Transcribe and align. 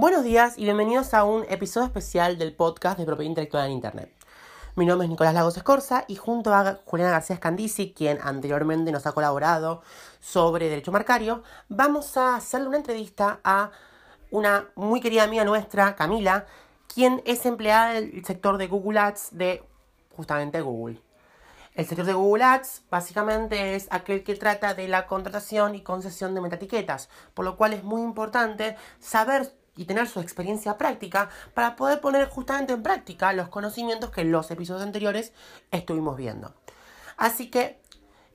Buenos 0.00 0.22
días 0.22 0.56
y 0.56 0.62
bienvenidos 0.62 1.12
a 1.12 1.24
un 1.24 1.44
episodio 1.48 1.88
especial 1.88 2.38
del 2.38 2.54
podcast 2.54 3.00
de 3.00 3.04
propiedad 3.04 3.30
intelectual 3.30 3.66
en 3.66 3.72
Internet. 3.72 4.14
Mi 4.76 4.86
nombre 4.86 5.06
es 5.06 5.10
Nicolás 5.10 5.34
Lagos 5.34 5.56
Escorza 5.56 6.04
y 6.06 6.14
junto 6.14 6.54
a 6.54 6.78
Juliana 6.84 7.10
García 7.10 7.34
Scandisi, 7.34 7.94
quien 7.94 8.20
anteriormente 8.22 8.92
nos 8.92 9.08
ha 9.08 9.12
colaborado 9.12 9.82
sobre 10.20 10.68
derecho 10.68 10.92
marcario, 10.92 11.42
vamos 11.68 12.16
a 12.16 12.36
hacerle 12.36 12.68
una 12.68 12.76
entrevista 12.76 13.40
a 13.42 13.72
una 14.30 14.68
muy 14.76 15.00
querida 15.00 15.24
amiga 15.24 15.42
nuestra, 15.44 15.96
Camila, 15.96 16.46
quien 16.86 17.20
es 17.26 17.44
empleada 17.44 17.94
del 17.94 18.24
sector 18.24 18.56
de 18.56 18.68
Google 18.68 19.00
Ads 19.00 19.30
de 19.32 19.64
justamente 20.14 20.60
Google. 20.60 21.02
El 21.74 21.86
sector 21.86 22.06
de 22.06 22.12
Google 22.12 22.44
Ads 22.44 22.82
básicamente 22.88 23.74
es 23.74 23.88
aquel 23.90 24.22
que 24.22 24.36
trata 24.36 24.74
de 24.74 24.86
la 24.86 25.08
contratación 25.08 25.74
y 25.74 25.82
concesión 25.82 26.36
de 26.36 26.40
metaetiquetas, 26.40 27.08
por 27.34 27.44
lo 27.44 27.56
cual 27.56 27.72
es 27.72 27.82
muy 27.82 28.02
importante 28.02 28.76
saber 29.00 29.57
y 29.78 29.84
tener 29.84 30.08
su 30.08 30.18
experiencia 30.18 30.76
práctica 30.76 31.30
para 31.54 31.76
poder 31.76 32.00
poner 32.00 32.28
justamente 32.28 32.72
en 32.72 32.82
práctica 32.82 33.32
los 33.32 33.48
conocimientos 33.48 34.10
que 34.10 34.22
en 34.22 34.32
los 34.32 34.50
episodios 34.50 34.82
anteriores 34.82 35.32
estuvimos 35.70 36.16
viendo. 36.16 36.52
Así 37.16 37.48
que, 37.48 37.80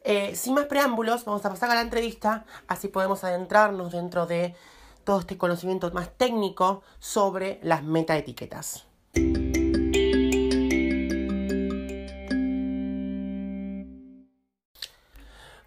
eh, 0.05 0.35
sin 0.35 0.53
más 0.53 0.65
preámbulos, 0.65 1.25
vamos 1.25 1.45
a 1.45 1.49
pasar 1.49 1.69
a 1.69 1.75
la 1.75 1.81
entrevista, 1.81 2.45
así 2.67 2.87
podemos 2.87 3.25
adentrarnos 3.25 3.91
dentro 3.91 4.25
de 4.25 4.55
todo 5.03 5.19
este 5.19 5.37
conocimiento 5.37 5.91
más 5.91 6.11
técnico 6.15 6.81
sobre 6.99 7.59
las 7.61 7.83
metaetiquetas. 7.83 8.85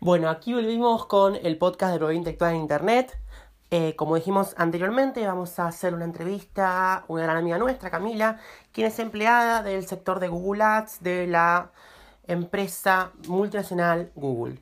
Bueno, 0.00 0.30
aquí 0.30 0.54
volvimos 0.54 1.04
con 1.04 1.36
el 1.36 1.58
podcast 1.58 1.92
de 1.92 1.98
Propiedad 1.98 2.18
Intelectual 2.18 2.54
en 2.54 2.60
Internet. 2.60 3.25
Eh, 3.70 3.96
como 3.96 4.14
dijimos 4.14 4.54
anteriormente, 4.58 5.26
vamos 5.26 5.58
a 5.58 5.66
hacer 5.66 5.92
una 5.92 6.04
entrevista 6.04 6.94
a 6.94 7.04
una 7.08 7.24
gran 7.24 7.36
amiga 7.38 7.58
nuestra, 7.58 7.90
Camila, 7.90 8.38
quien 8.72 8.86
es 8.86 8.98
empleada 9.00 9.62
del 9.62 9.86
sector 9.86 10.20
de 10.20 10.28
Google 10.28 10.62
Ads 10.62 11.02
de 11.02 11.26
la 11.26 11.72
empresa 12.28 13.12
multinacional 13.26 14.12
Google. 14.14 14.60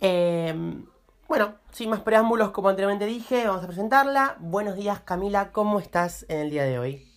Em, 0.00 0.86
bueno, 1.28 1.56
sin 1.72 1.90
más 1.90 2.00
preámbulos, 2.00 2.52
como 2.52 2.70
anteriormente 2.70 3.04
dije, 3.04 3.46
vamos 3.46 3.64
a 3.64 3.66
presentarla. 3.66 4.36
Buenos 4.40 4.76
días, 4.76 5.00
Camila, 5.00 5.52
¿cómo 5.52 5.78
estás 5.78 6.24
en 6.28 6.40
el 6.40 6.50
día 6.50 6.64
de 6.64 6.78
hoy? 6.78 7.12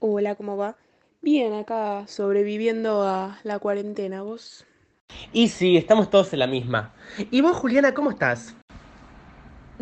Hola, 0.00 0.34
¿cómo 0.34 0.58
va? 0.58 0.76
Bien, 1.22 1.54
acá 1.54 2.06
sobreviviendo 2.06 3.02
a 3.02 3.38
la 3.44 3.58
cuarentena, 3.60 4.22
¿vos? 4.22 4.66
Y 5.32 5.48
sí, 5.48 5.76
estamos 5.76 6.10
todos 6.10 6.32
en 6.32 6.40
la 6.40 6.46
misma. 6.46 6.92
¿Y 7.30 7.40
vos, 7.40 7.56
Juliana, 7.56 7.94
cómo 7.94 8.10
estás? 8.10 8.56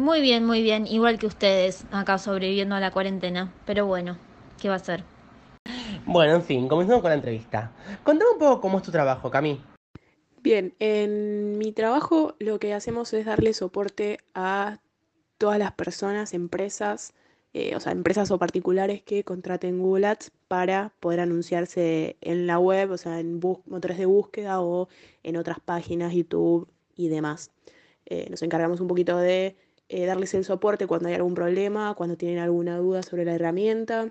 Muy 0.01 0.23
bien, 0.23 0.47
muy 0.47 0.63
bien, 0.63 0.87
igual 0.87 1.19
que 1.19 1.27
ustedes, 1.27 1.85
acá 1.93 2.17
sobreviviendo 2.17 2.75
a 2.75 2.81
la 2.81 2.91
cuarentena. 2.91 3.53
Pero 3.67 3.85
bueno, 3.85 4.17
¿qué 4.59 4.71
va 4.71 4.77
a 4.77 4.79
ser? 4.79 5.05
Bueno, 6.07 6.37
en 6.37 6.43
fin, 6.43 6.69
comenzamos 6.69 7.03
con 7.03 7.11
la 7.11 7.17
entrevista. 7.17 7.71
Contame 8.03 8.31
un 8.31 8.39
poco 8.39 8.63
cómo 8.63 8.79
es 8.79 8.83
tu 8.83 8.91
trabajo, 8.91 9.31
Cami. 9.31 9.61
Bien, 10.43 10.75
en 10.79 11.59
mi 11.59 11.73
trabajo 11.73 12.35
lo 12.39 12.59
que 12.59 12.73
hacemos 12.73 13.13
es 13.13 13.27
darle 13.27 13.53
soporte 13.53 14.21
a 14.35 14.79
todas 15.37 15.59
las 15.59 15.73
personas, 15.73 16.33
empresas, 16.33 17.13
eh, 17.53 17.77
o 17.77 17.81
sea, 17.81 17.93
empresas 17.93 18.31
o 18.31 18.39
particulares 18.39 19.03
que 19.03 19.23
contraten 19.23 19.81
Google 19.81 20.07
Ads 20.07 20.33
para 20.49 20.95
poder 21.01 21.21
anunciarse 21.21 22.17
en 22.23 22.47
la 22.47 22.59
web, 22.59 22.91
o 22.91 22.97
sea, 22.97 23.21
en 23.21 23.39
motores 23.39 23.99
de 23.99 24.07
búsqueda 24.07 24.63
o 24.63 24.89
en 25.23 25.37
otras 25.37 25.61
páginas, 25.61 26.15
YouTube 26.15 26.71
y 26.97 27.09
demás. 27.09 27.51
Eh, 28.07 28.29
nos 28.31 28.41
encargamos 28.43 28.81
un 28.81 28.89
poquito 28.89 29.19
de 29.19 29.57
eh, 29.93 30.07
darles 30.07 30.35
el 30.35 30.45
soporte 30.45 30.87
cuando 30.87 31.09
hay 31.09 31.15
algún 31.17 31.35
problema, 31.35 31.95
cuando 31.95 32.17
tienen 32.17 32.39
alguna 32.39 32.79
duda 32.79 33.03
sobre 33.03 33.25
la 33.25 33.35
herramienta, 33.35 34.11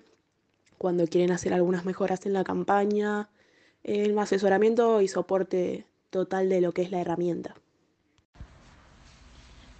cuando 0.77 1.07
quieren 1.07 1.31
hacer 1.31 1.53
algunas 1.53 1.85
mejoras 1.85 2.25
en 2.25 2.33
la 2.33 2.43
campaña, 2.43 3.29
el 3.85 4.19
asesoramiento 4.19 4.99
y 4.99 5.07
soporte 5.07 5.85
total 6.09 6.49
de 6.49 6.59
lo 6.59 6.73
que 6.73 6.81
es 6.81 6.91
la 6.91 6.99
herramienta. 6.99 7.55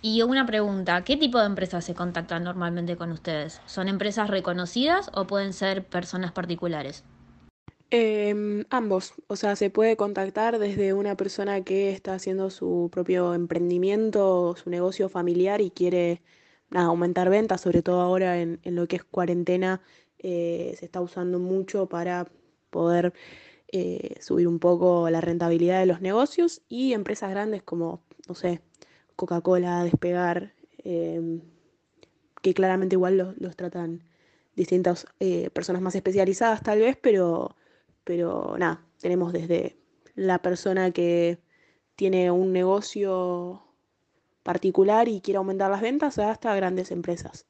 Y 0.02 0.22
una 0.22 0.46
pregunta, 0.46 1.04
¿qué 1.04 1.18
tipo 1.18 1.38
de 1.38 1.48
empresas 1.48 1.84
se 1.84 1.94
contactan 1.96 2.46
normalmente 2.46 2.96
con 2.96 3.12
ustedes? 3.12 3.60
¿Son 3.66 3.90
empresas 3.90 4.30
reconocidas 4.30 5.12
o 5.14 5.28
pueden 5.28 5.52
ser 5.52 5.84
personas 5.84 6.32
particulares? 6.32 7.04
Em, 7.92 8.66
ambos, 8.70 9.14
o 9.28 9.36
sea, 9.36 9.56
se 9.56 9.72
puede 9.72 9.98
contactar 9.98 10.60
desde 10.60 10.94
una 10.94 11.16
persona 11.18 11.64
que 11.64 11.90
está 11.90 12.14
haciendo 12.14 12.52
su 12.52 12.90
propio 12.92 13.34
emprendimiento, 13.34 14.56
su 14.56 14.70
negocio 14.70 15.10
familiar 15.10 15.60
y 15.60 15.72
quiere 15.72 16.22
aumentar 16.72 17.30
ventas, 17.30 17.62
sobre 17.62 17.82
todo 17.82 18.02
ahora 18.02 18.40
en, 18.40 18.60
lo 18.64 18.88
que 18.88 18.98
es 18.98 19.04
cuarentena, 19.04 19.82
eh, 20.20 20.76
se 20.78 20.86
está 20.86 21.02
usando 21.02 21.40
mucho 21.40 21.88
para 21.88 22.28
poder 22.70 23.14
eh, 23.72 24.16
subir 24.22 24.48
un 24.48 24.60
poco 24.60 25.10
la 25.10 25.22
rentabilidad 25.22 25.80
de 25.80 25.86
los 25.88 26.02
negocios 26.02 26.62
y 26.70 26.94
empresas 26.94 27.32
grandes 27.32 27.64
como, 27.64 28.04
no 28.28 28.36
sé, 28.36 28.62
Coca-Cola, 29.16 29.84
Despegar, 29.84 30.54
em, 30.84 31.42
que 32.42 32.54
claramente 32.54 32.96
igual 32.96 33.36
los, 33.40 33.56
tratan 33.56 34.04
distintas 34.56 35.08
eh, 35.20 35.50
personas 35.52 35.82
más 35.82 35.96
especializadas 35.96 36.64
tal 36.64 36.80
vez, 36.80 36.98
pero 37.02 37.56
pero 38.10 38.58
nada, 38.58 38.82
tenemos 39.00 39.32
desde 39.32 39.78
la 40.16 40.40
persona 40.40 40.90
que 40.90 41.38
tiene 41.96 42.32
un 42.32 42.52
negocio 42.52 43.62
particular 44.42 45.08
y 45.08 45.22
quiere 45.22 45.38
aumentar 45.38 45.70
las 45.70 45.82
ventas 45.82 46.18
hasta 46.18 46.56
grandes 46.56 46.90
empresas. 46.90 47.46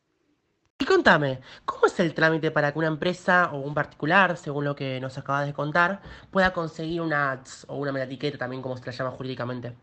Y 0.78 0.84
contame, 0.84 1.40
¿cómo 1.64 1.86
es 1.86 1.98
el 2.02 2.14
trámite 2.14 2.52
para 2.52 2.74
que 2.74 2.80
una 2.80 2.90
empresa 2.90 3.52
o 3.54 3.62
un 3.62 3.74
particular, 3.74 4.36
según 4.36 4.66
lo 4.66 4.76
que 4.76 5.00
nos 5.00 5.18
acabas 5.18 5.48
de 5.48 5.54
contar, 5.54 6.02
pueda 6.30 6.52
conseguir 6.52 7.00
una 7.00 7.32
ads 7.32 7.66
o 7.70 7.78
una 7.78 8.04
etiqueta 8.04 8.38
también 8.38 8.62
como 8.62 8.76
se 8.76 8.86
la 8.86 8.92
llama 8.92 9.12
jurídicamente? 9.12 9.78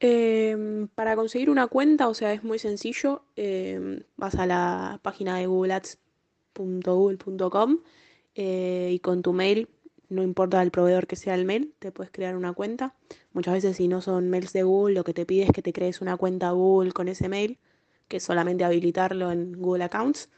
Em, 0.00 0.86
para 0.88 1.16
conseguir 1.16 1.48
una 1.48 1.66
cuenta, 1.66 2.08
o 2.08 2.14
sea, 2.14 2.34
es 2.34 2.44
muy 2.44 2.58
sencillo. 2.58 3.22
Em, 3.36 4.02
vas 4.18 4.34
a 4.34 4.44
la 4.44 5.00
página 5.02 5.38
de 5.38 5.46
googleads.google.com 5.46 7.78
eh, 8.40 8.90
y 8.92 9.00
con 9.00 9.22
tu 9.22 9.32
mail 9.32 9.68
no 10.08 10.22
importa 10.22 10.62
el 10.62 10.70
proveedor 10.70 11.06
que 11.06 11.16
sea 11.16 11.34
el 11.34 11.44
mail, 11.44 11.74
te 11.78 11.92
puedes 11.92 12.10
crear 12.10 12.36
una 12.36 12.52
cuenta. 12.52 12.94
Muchas 13.32 13.54
veces 13.54 13.76
si 13.76 13.88
no 13.88 14.00
son 14.00 14.30
mails 14.30 14.52
de 14.52 14.62
Google, 14.62 14.94
lo 14.94 15.04
que 15.04 15.14
te 15.14 15.26
pide 15.26 15.44
es 15.44 15.52
que 15.52 15.62
te 15.62 15.72
crees 15.72 16.00
una 16.00 16.16
cuenta 16.16 16.50
Google 16.50 16.92
con 16.92 17.08
ese 17.08 17.28
mail, 17.28 17.58
que 18.08 18.18
es 18.18 18.22
solamente 18.22 18.64
habilitarlo 18.64 19.30
en 19.30 19.52
Google 19.52 19.84
Accounts 19.84 20.30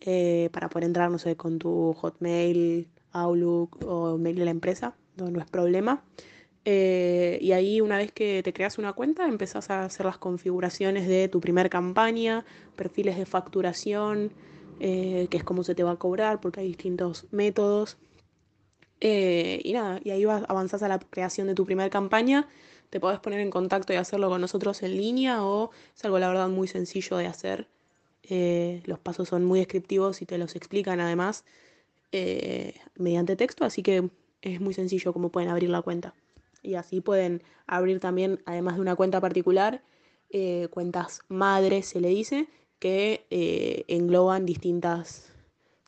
eh, 0.00 0.50
para 0.52 0.68
poder 0.68 0.86
entrar, 0.86 1.10
no 1.10 1.18
sé, 1.18 1.36
con 1.36 1.58
tu 1.58 1.92
Hotmail, 1.94 2.88
Outlook 3.12 3.78
o 3.86 4.18
mail 4.18 4.36
de 4.36 4.44
la 4.44 4.50
empresa, 4.50 4.96
no, 5.16 5.30
no 5.30 5.40
es 5.40 5.46
problema. 5.48 6.02
Eh, 6.64 7.38
y 7.40 7.52
ahí 7.52 7.80
una 7.80 7.96
vez 7.96 8.12
que 8.12 8.42
te 8.42 8.52
creas 8.52 8.78
una 8.78 8.92
cuenta, 8.92 9.26
empezás 9.26 9.70
a 9.70 9.84
hacer 9.84 10.06
las 10.06 10.18
configuraciones 10.18 11.08
de 11.08 11.28
tu 11.28 11.40
primer 11.40 11.68
campaña, 11.70 12.44
perfiles 12.76 13.16
de 13.16 13.26
facturación, 13.26 14.32
eh, 14.80 15.26
que 15.30 15.36
es 15.38 15.44
cómo 15.44 15.64
se 15.64 15.74
te 15.74 15.82
va 15.82 15.92
a 15.92 15.96
cobrar, 15.96 16.40
porque 16.40 16.60
hay 16.60 16.68
distintos 16.68 17.26
métodos. 17.30 17.98
Eh, 19.04 19.60
y 19.64 19.72
nada, 19.72 20.00
y 20.04 20.10
ahí 20.10 20.24
vas, 20.24 20.44
avanzás 20.46 20.84
a 20.84 20.88
la 20.88 21.00
creación 21.00 21.48
de 21.48 21.56
tu 21.56 21.66
primera 21.66 21.90
campaña, 21.90 22.48
te 22.88 23.00
podés 23.00 23.18
poner 23.18 23.40
en 23.40 23.50
contacto 23.50 23.92
y 23.92 23.96
hacerlo 23.96 24.28
con 24.28 24.40
nosotros 24.40 24.80
en 24.84 24.96
línea 24.96 25.42
o 25.44 25.72
es 25.96 26.04
algo 26.04 26.20
la 26.20 26.28
verdad 26.28 26.48
muy 26.48 26.68
sencillo 26.68 27.16
de 27.16 27.26
hacer. 27.26 27.66
Eh, 28.22 28.80
los 28.86 29.00
pasos 29.00 29.28
son 29.28 29.44
muy 29.44 29.58
descriptivos 29.58 30.22
y 30.22 30.26
te 30.26 30.38
los 30.38 30.54
explican 30.54 31.00
además 31.00 31.44
eh, 32.12 32.74
mediante 32.94 33.34
texto, 33.34 33.64
así 33.64 33.82
que 33.82 34.08
es 34.40 34.60
muy 34.60 34.72
sencillo 34.72 35.12
como 35.12 35.30
pueden 35.30 35.50
abrir 35.50 35.70
la 35.70 35.82
cuenta. 35.82 36.14
Y 36.62 36.76
así 36.76 37.00
pueden 37.00 37.42
abrir 37.66 37.98
también, 37.98 38.40
además 38.46 38.76
de 38.76 38.82
una 38.82 38.94
cuenta 38.94 39.20
particular, 39.20 39.82
cuentas 40.70 41.22
madres, 41.28 41.86
se 41.86 42.00
le 42.00 42.08
dice, 42.08 42.46
que 42.78 43.26
engloban 43.88 44.46
distintas 44.46 45.31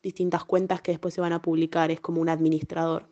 distintas 0.05 0.45
cuentas 0.45 0.83
que 0.83 0.93
después 0.93 1.15
se 1.15 1.21
van 1.23 1.33
a 1.33 1.41
publicar, 1.41 1.91
es 1.91 1.99
como 1.99 2.21
un 2.21 2.29
administrador. 2.29 3.09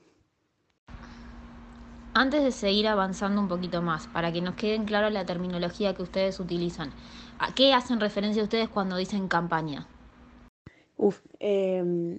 Antes 2.15 2.45
de 2.45 2.53
seguir 2.53 2.87
avanzando 2.87 3.41
un 3.41 3.49
poquito 3.49 3.81
más, 3.81 4.07
para 4.09 4.31
que 4.31 4.43
nos 4.43 4.55
quede 4.55 4.85
claro 4.85 5.09
la 5.09 5.25
terminología 5.25 5.95
que 5.95 6.03
ustedes 6.03 6.39
utilizan, 6.39 6.91
¿a 7.39 7.55
qué 7.55 7.73
hacen 7.73 7.99
referencia 7.99 8.43
ustedes 8.43 8.69
cuando 8.69 8.97
dicen 8.97 9.27
campaña? 9.27 9.87
Uf, 10.99 11.21
em, 11.41 12.19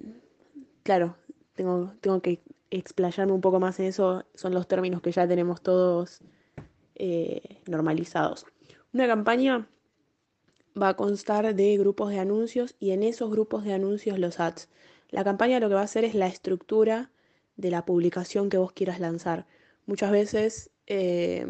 claro, 0.82 1.16
tengo, 1.54 1.94
tengo 2.02 2.20
que 2.22 2.42
explayarme 2.72 3.32
un 3.32 3.42
poco 3.42 3.60
más 3.60 3.80
en 3.80 3.86
eso, 3.86 4.26
son 4.34 4.56
los 4.56 4.68
términos 4.68 5.04
que 5.04 5.12
ya 5.12 5.28
tenemos 5.28 5.62
todos 5.62 6.22
eh, 6.96 7.62
normalizados. 7.68 8.48
Una 8.92 9.06
campaña 9.06 9.68
va 10.80 10.90
a 10.90 10.96
constar 10.96 11.56
de 11.56 11.78
grupos 11.78 12.10
de 12.10 12.20
anuncios 12.20 12.76
y 12.80 12.92
en 12.92 13.04
esos 13.04 13.30
grupos 13.30 13.64
de 13.64 13.74
anuncios 13.74 14.20
los 14.20 14.40
ads. 14.40 14.70
La 15.10 15.24
campaña 15.24 15.60
lo 15.60 15.70
que 15.70 15.76
va 15.76 15.82
a 15.82 15.86
hacer 15.86 16.04
es 16.06 16.16
la 16.16 16.28
estructura 16.28 17.12
de 17.56 17.70
la 17.72 17.86
publicación 17.86 18.50
que 18.50 18.58
vos 18.58 18.72
quieras 18.72 19.00
lanzar. 19.00 19.46
Muchas 19.86 20.12
veces, 20.12 20.72
eh, 20.88 21.48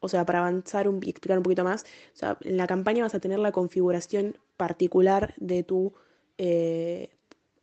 o 0.00 0.08
sea, 0.08 0.24
para 0.24 0.40
avanzar 0.40 0.88
un, 0.88 1.00
y 1.04 1.10
explicar 1.10 1.38
un 1.38 1.42
poquito 1.42 1.64
más, 1.64 1.84
o 2.14 2.16
sea, 2.16 2.38
en 2.42 2.56
la 2.56 2.66
campaña 2.66 3.02
vas 3.02 3.14
a 3.14 3.20
tener 3.20 3.38
la 3.38 3.52
configuración 3.52 4.38
particular 4.56 5.34
de 5.36 5.62
tu 5.62 5.92
eh, 6.38 7.10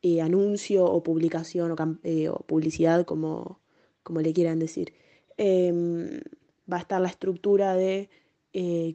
eh, 0.04 0.22
anuncio 0.22 0.86
o 0.86 1.02
publicación 1.02 1.72
o, 1.72 1.76
eh, 2.04 2.30
o 2.30 2.38
publicidad, 2.40 3.06
como, 3.06 3.60
como, 4.04 4.22
le 4.22 4.34
quieran 4.34 4.60
decir. 4.60 4.94
Em, 5.38 6.22
va 6.72 6.78
a 6.78 6.82
estar 6.82 7.02
la 7.02 7.10
estructura 7.10 7.76
de 7.76 8.10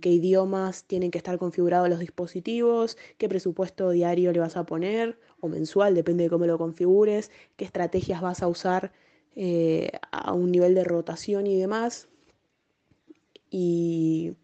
qué 0.01 0.11
idiomas 0.11 0.85
tienen 0.85 1.11
que 1.11 1.19
estar 1.19 1.39
configurados 1.39 1.89
los 1.89 2.01
dispositivos, 2.01 2.97
qué 3.19 3.29
presupuesto 3.29 3.91
diario 3.91 4.33
le 4.33 4.41
vas 4.41 4.57
a 4.57 4.65
poner 4.65 5.19
o 5.41 5.49
mensual, 5.49 5.95
depende 5.95 6.25
de 6.25 6.31
cómo 6.31 6.47
lo 6.47 6.59
configures, 6.59 7.31
qué 7.57 7.65
estrategias 7.65 8.21
vas 8.21 8.43
a 8.43 8.49
usar 8.49 8.93
a 10.11 10.33
un 10.33 10.51
nivel 10.51 10.75
de 10.75 10.85
rotación 10.85 11.47
y 11.47 11.57
demás 11.57 12.09
y 13.53 14.35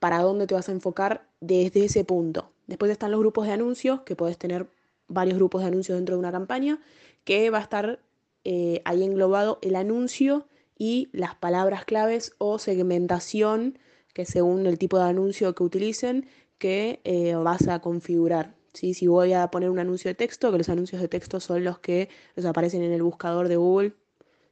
para 0.00 0.20
dónde 0.20 0.46
te 0.46 0.54
vas 0.54 0.68
a 0.68 0.72
enfocar 0.72 1.26
desde 1.40 1.86
ese 1.86 2.04
punto. 2.04 2.50
Después 2.66 2.90
están 2.90 3.12
los 3.12 3.20
grupos 3.20 3.46
de 3.46 3.52
anuncios, 3.52 4.00
que 4.02 4.16
puedes 4.16 4.36
tener 4.36 4.68
varios 5.08 5.36
grupos 5.36 5.62
de 5.62 5.68
anuncios 5.68 5.96
dentro 5.96 6.16
de 6.16 6.18
una 6.18 6.32
campaña, 6.32 6.80
que 7.24 7.48
va 7.50 7.58
a 7.58 7.62
estar 7.62 8.00
eh, 8.44 8.82
ahí 8.84 9.02
englobado 9.02 9.58
el 9.62 9.76
anuncio 9.76 10.46
y 10.76 11.08
las 11.12 11.36
palabras 11.36 11.84
claves 11.84 12.34
o 12.38 12.58
segmentación, 12.58 13.78
que 14.14 14.24
según 14.24 14.66
el 14.66 14.78
tipo 14.78 14.96
de 14.98 15.04
anuncio 15.04 15.54
que 15.54 15.62
utilicen, 15.62 16.26
que 16.58 17.00
eh, 17.04 17.34
vas 17.34 17.68
a 17.68 17.80
configurar. 17.80 18.54
¿sí? 18.72 18.94
Si 18.94 19.06
voy 19.08 19.34
a 19.34 19.48
poner 19.50 19.68
un 19.70 19.78
anuncio 19.80 20.08
de 20.08 20.14
texto, 20.14 20.50
que 20.52 20.58
los 20.58 20.68
anuncios 20.70 21.02
de 21.02 21.08
texto 21.08 21.40
son 21.40 21.64
los 21.64 21.80
que 21.80 22.08
nos 22.36 22.46
aparecen 22.46 22.82
en 22.82 22.92
el 22.92 23.02
buscador 23.02 23.48
de 23.48 23.56
Google, 23.56 23.94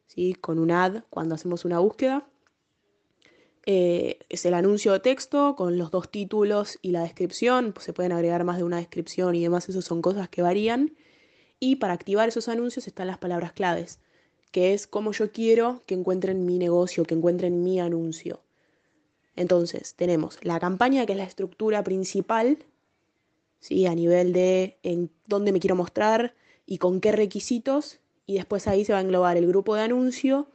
¿sí? 0.06 0.34
con 0.34 0.58
un 0.58 0.72
ad 0.72 1.04
cuando 1.08 1.36
hacemos 1.36 1.64
una 1.64 1.78
búsqueda. 1.78 2.26
Eh, 3.64 4.18
es 4.28 4.44
el 4.44 4.54
anuncio 4.54 4.92
de 4.92 5.00
texto 5.00 5.54
con 5.54 5.78
los 5.78 5.92
dos 5.92 6.10
títulos 6.10 6.80
y 6.82 6.90
la 6.90 7.02
descripción, 7.02 7.72
pues 7.72 7.86
se 7.86 7.92
pueden 7.92 8.10
agregar 8.10 8.42
más 8.42 8.56
de 8.58 8.64
una 8.64 8.78
descripción 8.78 9.36
y 9.36 9.42
demás, 9.42 9.68
eso 9.68 9.82
son 9.82 10.02
cosas 10.02 10.28
que 10.28 10.42
varían. 10.42 10.96
Y 11.60 11.76
para 11.76 11.92
activar 11.92 12.28
esos 12.28 12.48
anuncios 12.48 12.88
están 12.88 13.06
las 13.06 13.18
palabras 13.18 13.52
claves, 13.52 14.00
que 14.50 14.74
es 14.74 14.88
cómo 14.88 15.12
yo 15.12 15.30
quiero 15.30 15.84
que 15.86 15.94
encuentren 15.94 16.44
mi 16.44 16.58
negocio, 16.58 17.04
que 17.04 17.14
encuentren 17.14 17.62
mi 17.62 17.78
anuncio. 17.78 18.42
Entonces, 19.36 19.94
tenemos 19.94 20.38
la 20.42 20.60
campaña, 20.60 21.06
que 21.06 21.12
es 21.12 21.18
la 21.18 21.24
estructura 21.24 21.82
principal, 21.82 22.58
¿sí? 23.60 23.86
a 23.86 23.94
nivel 23.94 24.32
de 24.32 24.78
en 24.82 25.10
dónde 25.26 25.52
me 25.52 25.60
quiero 25.60 25.76
mostrar 25.76 26.34
y 26.66 26.78
con 26.78 27.00
qué 27.00 27.12
requisitos, 27.12 28.00
y 28.26 28.34
después 28.34 28.68
ahí 28.68 28.84
se 28.84 28.92
va 28.92 28.98
a 28.98 29.02
englobar 29.02 29.36
el 29.36 29.46
grupo 29.46 29.74
de 29.74 29.82
anuncio, 29.82 30.48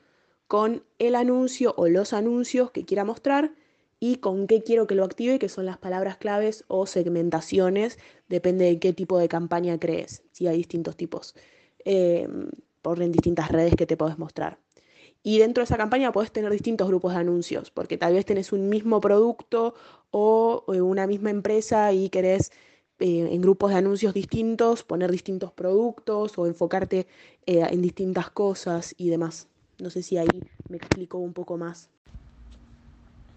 con 0.47 0.83
el 0.99 1.15
anuncio 1.15 1.73
o 1.77 1.87
los 1.87 2.13
anuncios 2.13 2.71
que 2.71 2.85
quiera 2.85 3.03
mostrar 3.03 3.53
y 3.99 4.17
con 4.17 4.47
qué 4.47 4.63
quiero 4.63 4.87
que 4.87 4.95
lo 4.95 5.03
active, 5.03 5.39
que 5.39 5.49
son 5.49 5.65
las 5.65 5.77
palabras 5.77 6.17
claves 6.17 6.63
o 6.67 6.85
segmentaciones, 6.85 7.97
depende 8.29 8.65
de 8.65 8.79
qué 8.79 8.93
tipo 8.93 9.17
de 9.19 9.27
campaña 9.27 9.79
crees, 9.79 10.23
si 10.31 10.47
hay 10.47 10.57
distintos 10.57 10.95
tipos, 10.95 11.35
eh, 11.83 12.27
por 12.81 13.01
en 13.01 13.11
distintas 13.11 13.51
redes 13.51 13.75
que 13.75 13.85
te 13.85 13.97
puedes 13.97 14.17
mostrar. 14.17 14.59
Y 15.27 15.39
dentro 15.39 15.59
de 15.59 15.65
esa 15.65 15.75
campaña 15.75 16.13
puedes 16.13 16.31
tener 16.31 16.49
distintos 16.53 16.87
grupos 16.87 17.11
de 17.13 17.19
anuncios, 17.19 17.69
porque 17.69 17.97
tal 17.97 18.13
vez 18.13 18.25
tenés 18.25 18.53
un 18.53 18.69
mismo 18.69 19.01
producto 19.01 19.75
o 20.09 20.63
una 20.67 21.05
misma 21.05 21.31
empresa 21.31 21.91
y 21.91 22.07
querés 22.07 22.53
eh, 22.99 23.27
en 23.29 23.41
grupos 23.41 23.71
de 23.71 23.75
anuncios 23.75 24.13
distintos 24.13 24.83
poner 24.83 25.11
distintos 25.11 25.51
productos 25.51 26.37
o 26.37 26.47
enfocarte 26.47 27.07
eh, 27.45 27.67
en 27.69 27.81
distintas 27.81 28.29
cosas 28.29 28.95
y 28.97 29.09
demás. 29.09 29.49
No 29.79 29.89
sé 29.89 30.01
si 30.01 30.17
ahí 30.17 30.29
me 30.69 30.77
explico 30.77 31.17
un 31.17 31.33
poco 31.33 31.57
más. 31.57 31.89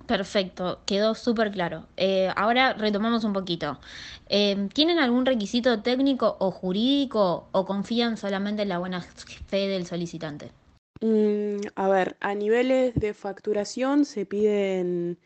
Perfecto, 0.06 0.78
quedó 0.86 1.16
súper 1.16 1.50
claro. 1.50 1.88
Eh, 1.96 2.30
ahora 2.36 2.72
retomamos 2.72 3.24
un 3.24 3.32
poquito. 3.32 3.80
Eh, 4.28 4.68
¿Tienen 4.72 5.00
algún 5.00 5.26
requisito 5.26 5.82
técnico 5.82 6.36
o 6.38 6.52
jurídico 6.52 7.48
o 7.50 7.66
confían 7.66 8.16
solamente 8.16 8.62
en 8.62 8.68
la 8.68 8.78
buena 8.78 9.02
fe 9.02 9.66
del 9.66 9.86
solicitante? 9.86 10.52
Mm, 11.00 11.60
a 11.76 11.88
ver, 11.88 12.16
a 12.20 12.34
niveles 12.34 12.94
de 12.94 13.14
facturación 13.14 14.04
se 14.04 14.26
piden, 14.26 15.18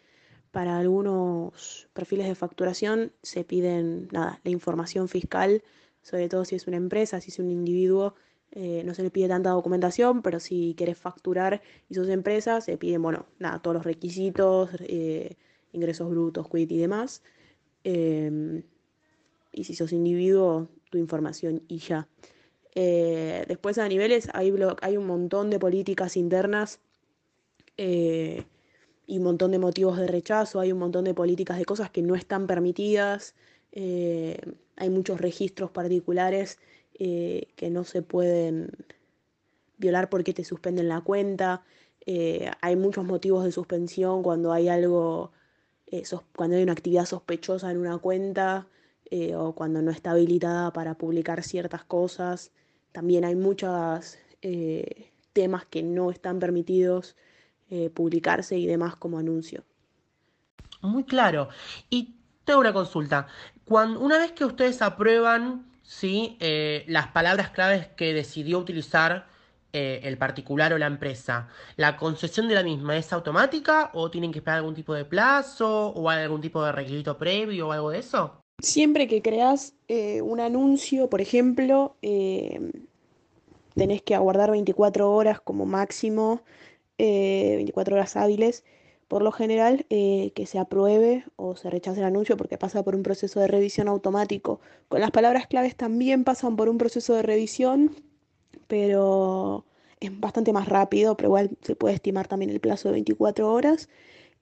para 0.53 0.79
algunos 0.79 1.89
perfiles 1.95 2.29
de 2.29 2.35
facturación, 2.37 3.13
se 3.23 3.45
piden, 3.45 4.09
nada, 4.13 4.41
la 4.45 4.51
información 4.53 5.09
fiscal, 5.09 5.63
sobre 6.03 6.29
todo 6.29 6.45
si 6.45 6.55
es 6.57 6.67
una 6.69 6.77
empresa, 6.77 7.21
si 7.21 7.31
es 7.31 7.39
un 7.41 7.51
individuo, 7.51 8.15
eh, 8.53 8.83
no 8.85 8.95
se 8.95 9.03
le 9.03 9.11
pide 9.11 9.29
tanta 9.29 9.51
documentación, 9.51 10.23
pero 10.23 10.41
si 10.41 10.75
quieres 10.77 10.99
facturar 10.99 11.63
y 11.89 11.95
sos 11.95 12.09
empresa, 12.09 12.61
se 12.61 12.79
piden, 12.79 13.03
bueno, 13.03 13.27
nada, 13.41 13.61
todos 13.61 13.75
los 13.77 13.85
requisitos, 13.85 14.71
eh, 14.81 15.37
ingresos 15.73 16.09
brutos, 16.11 16.49
quit 16.49 16.71
y 16.73 16.79
demás. 16.79 17.23
Em, 17.85 18.65
y 19.53 19.65
si 19.65 19.75
sos 19.75 19.93
individuo, 19.93 20.69
tu 20.91 20.99
información 20.99 21.63
y 21.69 21.79
ya. 21.79 22.09
Eh, 22.75 23.45
después 23.47 23.79
a 23.79 23.89
niveles 23.89 24.29
hay, 24.33 24.53
hay 24.83 24.97
un 24.97 25.07
montón 25.07 25.51
de 25.51 25.59
políticas 25.59 26.17
internas 26.17 26.81
y 27.77 29.19
un 29.19 29.23
montón 29.23 29.51
de 29.51 29.59
motivos 29.59 29.99
de 29.99 30.07
rechazo, 30.07 30.61
hay 30.61 30.73
un 30.73 30.79
montón 30.79 31.05
de 31.05 31.15
políticas 31.15 31.59
de 31.59 31.65
cosas 31.65 31.91
que 31.91 32.03
no 32.03 32.15
están 32.15 32.47
permitidas, 32.47 33.35
hay 34.77 34.91
muchos 34.91 35.21
registros 35.21 35.71
particulares 35.71 36.59
eh, 36.97 37.49
que 37.57 37.71
no 37.71 37.83
se 37.83 38.03
pueden 38.03 38.71
violar 39.79 40.09
porque 40.09 40.33
te 40.33 40.45
suspenden 40.45 40.89
la 40.89 41.01
cuenta. 41.01 41.65
Eh, 42.07 42.51
hay 42.61 42.77
muchos 42.77 43.05
motivos 43.05 43.45
de 43.45 43.53
suspensión 43.53 44.23
cuando 44.23 44.53
hay 44.53 44.69
algo, 44.69 45.33
eh, 45.87 46.05
cuando 46.37 46.57
hay 46.57 46.63
una 46.63 46.73
actividad 46.73 47.05
sospechosa 47.07 47.71
en 47.71 47.79
una 47.79 47.99
cuenta 47.99 48.69
o 49.37 49.55
cuando 49.55 49.81
no 49.81 49.93
está 49.93 50.11
habilitada 50.11 50.73
para 50.73 50.99
publicar 50.99 51.45
ciertas 51.45 51.85
cosas. 51.85 52.51
También 52.95 53.25
hay 53.25 53.35
muchos 53.35 54.17
temas 55.33 55.65
que 55.67 55.83
no 55.83 56.11
están 56.11 56.39
permitidos 56.39 57.17
publicarse 57.93 58.57
y 58.57 58.67
demás 58.67 58.95
como 58.95 59.19
anuncio. 59.19 59.65
Muy 60.81 61.05
claro. 61.05 61.49
Y 61.91 62.15
tengo 62.45 62.61
una 62.61 62.73
consulta. 62.73 63.27
Cuando, 63.65 64.01
una 64.01 64.19
vez 64.19 64.33
que 64.33 64.45
ustedes 64.45 64.81
aprueban 64.81 65.67
¿sí? 65.85 66.37
Eh, 66.41 66.85
las 66.89 67.09
palabras 67.09 67.51
claves 67.51 67.87
que 67.89 68.13
decidió 68.13 68.59
utilizar 68.59 69.27
eh, 69.73 70.01
el 70.05 70.19
particular 70.19 70.73
o 70.73 70.79
la 70.79 70.87
empresa. 70.87 71.49
¿La 71.77 71.97
concesión 71.97 72.49
de 72.49 72.55
la 72.55 72.63
misma 72.63 72.97
es 72.97 73.13
automática 73.13 73.91
o 73.95 74.11
tienen 74.11 74.33
que 74.33 74.39
esperar 74.39 74.59
algún 74.59 74.75
tipo 74.75 74.95
de 74.95 75.05
plazo 75.05 75.89
o 75.89 76.11
hay 76.11 76.23
algún 76.23 76.41
tipo 76.41 76.65
de 76.65 76.73
requisito 76.73 77.19
previo 77.19 77.69
o 77.69 77.73
algo 77.73 77.91
de 77.91 77.99
eso? 77.99 78.44
Siempre 78.61 79.09
que 79.09 79.21
creas 79.23 79.75
eh, 79.89 80.23
un 80.23 80.41
anuncio, 80.41 81.11
por 81.11 81.21
ejemplo, 81.21 81.97
tenés 83.75 84.03
que 84.03 84.15
aguardar 84.15 84.51
24 84.51 85.13
horas 85.13 85.41
como 85.41 85.67
máximo, 85.67 86.43
24 86.99 87.97
horas 87.97 88.17
hábiles 88.17 88.65
por 89.09 89.23
lo 89.23 89.33
general 89.33 89.87
eh, 89.91 90.33
que 90.35 90.47
se 90.47 90.59
apruebe 90.59 91.25
o 91.37 91.57
se 91.57 91.71
rechace 91.71 92.01
el 92.01 92.07
anuncio 92.07 92.37
porque 92.37 92.59
pasa 92.59 92.83
por 92.83 92.95
un 92.95 93.03
proceso 93.03 93.41
de 93.41 93.47
revisión 93.47 93.89
automático. 93.89 94.61
Con 94.89 95.01
las 95.01 95.11
palabras 95.11 95.47
claves 95.47 95.77
también 95.77 96.25
pasan 96.25 96.57
por 96.57 96.69
un 96.69 96.79
proceso 96.79 97.15
de 97.15 97.23
revisión, 97.23 97.95
pero 98.67 99.65
es 100.01 100.19
bastante 100.19 100.53
más 100.53 100.69
rápido, 100.69 101.17
pero 101.17 101.29
igual 101.29 101.51
se 101.63 101.77
puede 101.77 101.95
estimar 101.95 102.29
también 102.29 102.51
el 102.51 102.61
plazo 102.61 102.89
de 102.89 102.95
24 102.95 103.53
horas. 103.53 103.89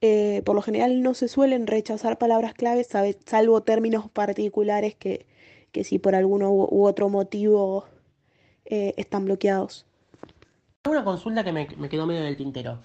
Eh, 0.05 0.43
por 0.45 0.57
lo 0.57 0.63
general 0.63 1.01
no 1.01 1.15
se 1.15 1.29
suelen 1.29 1.69
rechazar 1.69 2.19
palabras 2.19 2.55
claves, 2.55 2.89
salvo 3.25 3.63
términos 3.63 4.11
particulares 4.11 4.97
que, 4.97 5.27
que 5.71 5.85
si 5.85 6.01
por 6.01 6.17
alguno 6.17 6.51
u, 6.51 6.85
otro 6.85 7.09
motivo 7.09 7.87
eh, 8.65 8.95
están 8.97 9.27
bloqueados. 9.27 9.87
Una 10.89 11.05
consulta 11.05 11.45
que 11.45 11.53
me, 11.53 11.69
quedó 11.89 12.05
medio 12.07 12.23
del 12.23 12.37
tintero. 12.37 12.81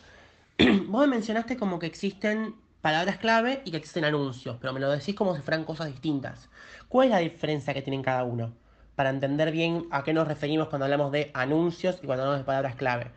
Vos 0.88 1.02
me 1.02 1.08
mencionaste 1.08 1.58
como 1.58 1.80
que 1.80 1.88
existen 1.88 2.54
palabras 2.82 3.18
clave 3.18 3.64
y 3.66 3.72
que 3.72 3.78
existen 3.78 4.06
anuncios, 4.06 4.58
pero 4.62 4.72
me 4.72 4.80
lo 4.80 4.92
decís 4.92 5.16
como 5.16 5.36
si 5.36 5.42
fueran 5.42 5.66
cosas 5.66 5.88
distintas. 5.88 6.50
¿Cuál 6.88 7.08
es 7.08 7.12
la 7.14 7.18
diferencia 7.18 7.74
que 7.74 7.82
tienen 7.82 8.04
cada 8.04 8.26
uno? 8.26 8.54
Para 8.96 9.10
entender 9.10 9.52
bien 9.52 9.88
a 9.90 10.04
qué 10.04 10.14
nos 10.14 10.28
referimos 10.28 10.70
cuando 10.70 10.86
hablamos 10.86 11.12
de 11.12 11.32
anuncios 11.34 11.98
y 12.04 12.06
cuando 12.06 12.26
hablamos 12.26 12.42
de 12.42 12.46
palabras 12.46 12.76
clave. 12.76 13.12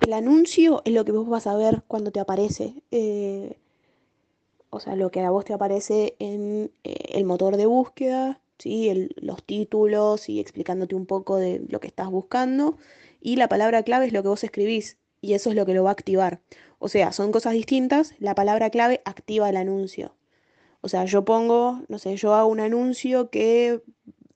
El 0.00 0.12
anuncio 0.12 0.82
es 0.84 0.92
lo 0.92 1.04
que 1.04 1.12
vos 1.12 1.28
vas 1.28 1.46
a 1.46 1.56
ver 1.56 1.82
cuando 1.86 2.10
te 2.10 2.20
aparece. 2.20 2.74
Eh, 2.90 3.56
o 4.70 4.80
sea, 4.80 4.96
lo 4.96 5.10
que 5.10 5.20
a 5.20 5.30
vos 5.30 5.44
te 5.44 5.52
aparece 5.52 6.14
en 6.18 6.70
eh, 6.84 6.96
el 7.10 7.24
motor 7.24 7.56
de 7.56 7.66
búsqueda, 7.66 8.40
¿sí? 8.58 9.08
los 9.16 9.42
títulos 9.44 10.28
y 10.28 10.40
explicándote 10.40 10.94
un 10.94 11.06
poco 11.06 11.36
de 11.36 11.62
lo 11.68 11.80
que 11.80 11.88
estás 11.88 12.10
buscando. 12.10 12.76
Y 13.20 13.36
la 13.36 13.48
palabra 13.48 13.82
clave 13.82 14.06
es 14.06 14.12
lo 14.12 14.22
que 14.22 14.28
vos 14.28 14.44
escribís 14.44 14.98
y 15.20 15.34
eso 15.34 15.50
es 15.50 15.56
lo 15.56 15.66
que 15.66 15.74
lo 15.74 15.84
va 15.84 15.90
a 15.90 15.92
activar. 15.92 16.40
O 16.78 16.88
sea, 16.88 17.12
son 17.12 17.32
cosas 17.32 17.54
distintas, 17.54 18.14
la 18.18 18.34
palabra 18.34 18.70
clave 18.70 19.00
activa 19.04 19.48
el 19.48 19.56
anuncio. 19.56 20.14
O 20.80 20.88
sea, 20.88 21.04
yo 21.06 21.24
pongo, 21.24 21.82
no 21.88 21.98
sé, 21.98 22.16
yo 22.16 22.34
hago 22.34 22.48
un 22.48 22.60
anuncio 22.60 23.30
que 23.30 23.82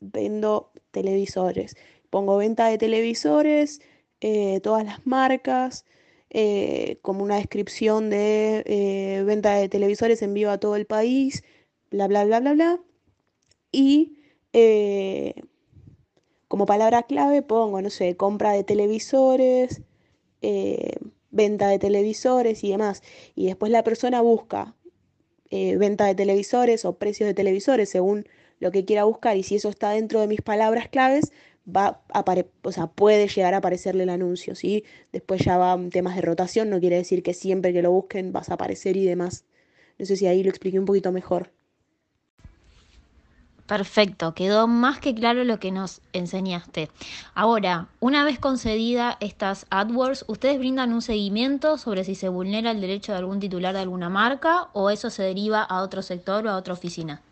vendo 0.01 0.71
televisores. 0.91 1.77
Pongo 2.11 2.37
venta 2.37 2.67
de 2.67 2.79
televisores, 2.79 3.81
eh, 4.25 4.61
todas 4.63 4.85
las 4.85 5.05
marcas, 5.05 5.85
eh, 6.31 6.99
como 7.03 7.25
una 7.25 7.37
descripción 7.37 8.09
de 8.09 8.63
eh, 8.67 9.25
venta 9.25 9.55
de 9.57 9.69
televisores 9.69 10.23
en 10.23 10.33
vivo 10.33 10.51
a 10.53 10.59
todo 10.59 10.77
el 10.77 10.87
país, 10.87 11.43
bla, 11.91 12.07
bla, 12.07 12.25
bla, 12.25 12.39
bla, 12.39 12.53
bla. 12.53 12.81
Y 13.73 14.19
como 16.49 16.67
palabra 16.67 17.03
clave 17.05 17.43
pongo, 17.43 17.83
no 17.83 17.91
sé, 17.91 18.17
compra 18.17 18.53
de 18.53 18.63
televisores, 18.65 19.83
venta 21.31 21.69
de 21.69 21.79
televisores 21.81 22.63
y 22.63 22.71
demás. 22.71 23.03
Y 23.35 23.47
después 23.47 23.73
la 23.73 23.83
persona 23.83 24.21
busca 24.21 24.77
venta 25.51 26.07
de 26.07 26.15
televisores 26.15 26.85
o 26.85 26.97
precios 26.99 27.27
de 27.27 27.35
televisores 27.35 27.89
según 27.91 28.27
lo 28.61 28.71
que 28.71 28.85
quiera 28.85 29.05
buscar 29.05 29.37
y 29.37 29.43
si 29.43 29.57
eso 29.57 29.69
está 29.69 29.91
dentro 29.91 30.21
de 30.21 30.29
mis 30.29 30.43
palabras 30.43 30.89
claves, 30.89 31.33
va 31.69 32.01
a 32.13 32.25
o 32.63 32.73
sea, 32.73 32.87
puede 32.89 33.29
llegar 33.29 33.55
a 33.55 33.59
aparecerle 33.59 34.05
el 34.05 34.11
anuncio, 34.11 34.55
¿sí? 34.55 34.85
Después 35.13 35.45
ya 35.45 35.57
va 35.57 35.79
temas 35.91 36.17
de 36.17 36.23
rotación, 36.23 36.71
no 36.71 36.81
quiere 36.81 36.97
decir 36.97 37.23
que 37.23 37.35
siempre 37.35 37.73
que 37.73 37.83
lo 37.83 37.91
busquen 37.93 38.33
vas 38.33 38.51
a 38.51 38.55
aparecer 38.55 38.97
y 38.97 39.05
demás. 39.05 39.45
No 39.99 40.07
sé 40.07 40.17
si 40.17 40.27
ahí 40.27 40.43
lo 40.43 40.51
expliqué 40.51 40.79
un 40.79 40.87
poquito 40.87 41.13
mejor. 41.13 41.51
Perfecto, 43.67 44.35
quedó 44.35 44.67
más 44.67 44.99
que 44.99 45.15
claro 45.15 45.45
lo 45.45 45.59
que 45.59 45.71
nos 45.71 46.03
enseñaste. 46.13 46.91
Ahora, 47.33 47.89
una 48.01 48.25
vez 48.25 48.39
concedida 48.39 49.17
estas 49.21 49.67
AdWords, 49.71 50.25
¿ustedes 50.29 50.59
brindan 50.59 50.93
un 50.93 51.01
seguimiento 51.01 51.79
sobre 51.79 52.05
si 52.05 52.15
se 52.15 52.29
vulnera 52.29 52.73
el 52.73 52.81
derecho 52.81 53.13
de 53.13 53.19
algún 53.19 53.41
titular 53.41 53.73
de 53.73 53.81
alguna 53.81 54.11
marca 54.11 54.69
o 54.73 54.91
eso 54.91 55.11
se 55.11 55.23
deriva 55.23 55.63
a 55.63 55.83
otro 55.83 56.03
sector 56.03 56.47
o 56.47 56.51
a 56.51 56.57
otra 56.57 56.75
oficina? 56.75 57.23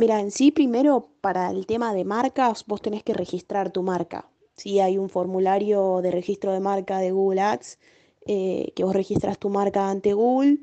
Mira, 0.00 0.18
en 0.18 0.30
sí, 0.30 0.50
primero, 0.50 1.10
para 1.20 1.50
el 1.50 1.66
tema 1.66 1.92
de 1.92 2.06
marcas, 2.06 2.64
vos 2.66 2.80
tenés 2.80 3.02
que 3.02 3.12
registrar 3.12 3.70
tu 3.70 3.82
marca. 3.82 4.30
Sí, 4.56 4.80
hay 4.80 4.96
un 4.96 5.10
formulario 5.10 6.00
de 6.00 6.10
registro 6.10 6.52
de 6.54 6.60
marca 6.60 7.00
de 7.00 7.10
Google 7.10 7.42
Ads, 7.42 7.78
eh, 8.24 8.72
que 8.74 8.82
vos 8.82 8.94
registras 8.96 9.38
tu 9.38 9.50
marca 9.50 9.90
ante 9.90 10.14
Google, 10.14 10.60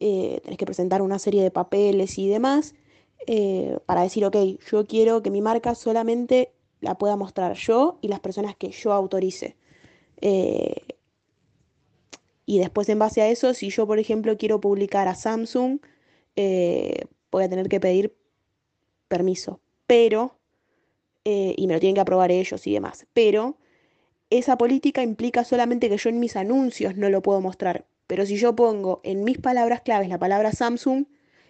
eh, 0.00 0.40
tenés 0.42 0.56
que 0.56 0.64
presentar 0.64 1.02
una 1.02 1.18
serie 1.18 1.42
de 1.42 1.50
papeles 1.50 2.16
y 2.18 2.28
demás, 2.28 2.74
eh, 3.26 3.78
para 3.84 4.00
decir, 4.00 4.24
ok, 4.24 4.36
yo 4.70 4.86
quiero 4.86 5.22
que 5.22 5.30
mi 5.30 5.42
marca 5.42 5.74
solamente 5.74 6.54
la 6.80 6.96
pueda 6.96 7.16
mostrar 7.16 7.56
yo 7.56 7.98
y 8.00 8.08
las 8.08 8.20
personas 8.20 8.56
que 8.56 8.70
yo 8.70 8.94
autorice. 8.94 9.54
y 12.46 12.58
después, 12.58 12.88
en 12.88 12.98
base 12.98 13.20
a 13.20 13.28
eso, 13.28 13.52
si 13.52 13.68
yo, 13.68 13.86
por 13.86 13.98
ejemplo, 13.98 14.38
quiero 14.38 14.60
publicar 14.62 15.08
a 15.08 15.14
Samsung, 15.14 15.80
voy 17.30 17.44
a 17.44 17.48
tener 17.50 17.68
que 17.68 17.80
pedir 17.80 18.17
permiso, 19.08 19.60
pero, 19.86 20.38
eh, 21.24 21.54
y 21.56 21.66
me 21.66 21.74
lo 21.74 21.80
tienen 21.80 21.94
que 21.94 22.00
aprobar 22.00 22.30
ellos 22.30 22.66
y 22.66 22.72
demás, 22.72 23.06
pero 23.12 23.56
esa 24.30 24.58
política 24.58 25.02
implica 25.02 25.44
solamente 25.44 25.88
que 25.88 25.96
yo 25.96 26.10
en 26.10 26.20
mis 26.20 26.36
anuncios 26.36 26.96
no 26.96 27.08
lo 27.08 27.22
puedo 27.22 27.40
mostrar. 27.40 27.86
Pero 28.06 28.26
si 28.26 28.36
yo 28.36 28.54
pongo 28.54 29.00
en 29.04 29.24
mis 29.24 29.38
palabras 29.38 29.82
claves 29.82 30.08
la 30.08 30.18
palabra 30.18 30.52
Samsung 30.52 31.06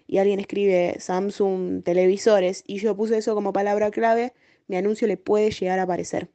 y 0.06 0.18
alguien 0.18 0.40
escribe 0.40 0.96
Samsung 0.98 1.82
televisores 1.82 2.64
y 2.66 2.78
yo 2.78 2.96
puse 2.96 3.18
eso 3.18 3.34
como 3.34 3.52
palabra 3.52 3.90
clave, 3.90 4.32
mi 4.66 4.76
anuncio 4.76 5.06
le 5.06 5.16
puede 5.16 5.50
llegar 5.50 5.78
a 5.78 5.82
aparecer. 5.82 6.30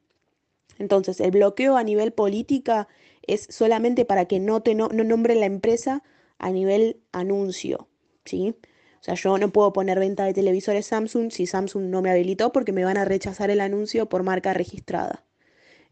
Entonces, 0.78 1.20
el 1.20 1.30
bloqueo 1.30 1.76
a 1.76 1.84
nivel 1.84 2.12
política 2.12 2.88
es 3.26 3.46
solamente 3.50 4.04
para 4.04 4.26
que 4.26 4.40
no 4.40 4.62
te 4.62 4.74
no, 4.74 4.88
no 4.88 5.04
nombre 5.04 5.34
la 5.34 5.46
empresa 5.46 6.02
a 6.38 6.50
nivel 6.50 7.00
anuncio, 7.12 7.88
¿sí? 8.24 8.54
O 9.04 9.06
sea, 9.06 9.14
yo 9.16 9.36
no 9.36 9.50
puedo 9.52 9.74
poner 9.74 9.98
venta 9.98 10.24
de 10.24 10.32
televisores 10.32 10.86
Samsung 10.86 11.30
si 11.30 11.44
Samsung 11.44 11.90
no 11.90 12.00
me 12.00 12.10
habilitó 12.10 12.52
porque 12.52 12.72
me 12.72 12.86
van 12.86 12.96
a 12.96 13.04
rechazar 13.04 13.50
el 13.50 13.60
anuncio 13.60 14.08
por 14.08 14.22
marca 14.22 14.54
registrada. 14.54 15.26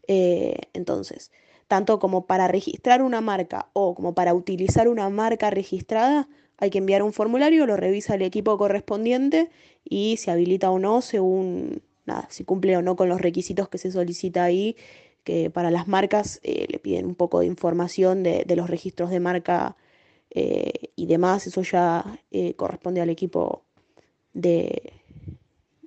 Eh, 0.07 0.55
entonces, 0.73 1.31
tanto 1.67 1.99
como 1.99 2.25
para 2.25 2.47
registrar 2.47 3.03
una 3.03 3.21
marca 3.21 3.69
o 3.73 3.93
como 3.93 4.15
para 4.15 4.33
utilizar 4.33 4.87
una 4.87 5.11
marca 5.11 5.51
registrada, 5.51 6.27
hay 6.57 6.71
que 6.71 6.79
enviar 6.79 7.03
un 7.03 7.13
formulario, 7.13 7.67
lo 7.67 7.77
revisa 7.77 8.15
el 8.15 8.23
equipo 8.23 8.57
correspondiente 8.57 9.51
y 9.83 10.17
se 10.17 10.31
habilita 10.31 10.71
o 10.71 10.79
no 10.79 11.01
según, 11.03 11.83
nada, 12.05 12.25
si 12.31 12.43
cumple 12.43 12.77
o 12.77 12.81
no 12.81 12.95
con 12.95 13.09
los 13.09 13.21
requisitos 13.21 13.69
que 13.69 13.77
se 13.77 13.91
solicita 13.91 14.43
ahí, 14.43 14.75
que 15.23 15.51
para 15.51 15.69
las 15.69 15.87
marcas 15.87 16.39
eh, 16.41 16.65
le 16.67 16.79
piden 16.79 17.05
un 17.05 17.13
poco 17.13 17.41
de 17.41 17.45
información 17.45 18.23
de, 18.23 18.43
de 18.43 18.55
los 18.55 18.71
registros 18.71 19.11
de 19.11 19.19
marca 19.19 19.77
eh, 20.33 20.89
y 20.95 21.05
demás, 21.05 21.45
eso 21.45 21.61
ya 21.61 22.19
eh, 22.31 22.55
corresponde 22.55 23.01
al 23.01 23.09
equipo 23.09 23.63
de, 24.33 24.93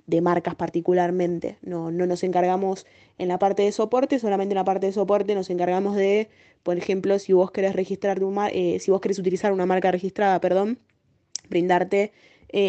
de 0.05 0.21
marcas 0.21 0.55
particularmente. 0.55 1.57
No, 1.61 1.91
no, 1.91 2.05
nos 2.05 2.23
encargamos 2.23 2.85
en 3.17 3.27
la 3.27 3.39
parte 3.39 3.63
de 3.63 3.71
soporte, 3.73 4.19
solamente 4.19 4.53
en 4.53 4.57
la 4.57 4.63
parte 4.63 4.87
de 4.87 4.93
soporte 4.93 5.35
nos 5.35 5.49
encargamos 5.49 5.95
de, 5.97 6.29
por 6.63 6.77
ejemplo, 6.77 7.19
si 7.19 7.33
vos 7.33 7.51
querés 7.51 7.75
registrar 7.75 8.19
tu 8.19 8.33
eh, 8.53 8.79
si 8.79 8.89
vos 8.91 9.01
querés 9.01 9.19
utilizar 9.19 9.51
una 9.51 9.65
marca 9.65 9.91
registrada, 9.91 10.39
perdón, 10.39 10.79
brindarte 11.49 12.13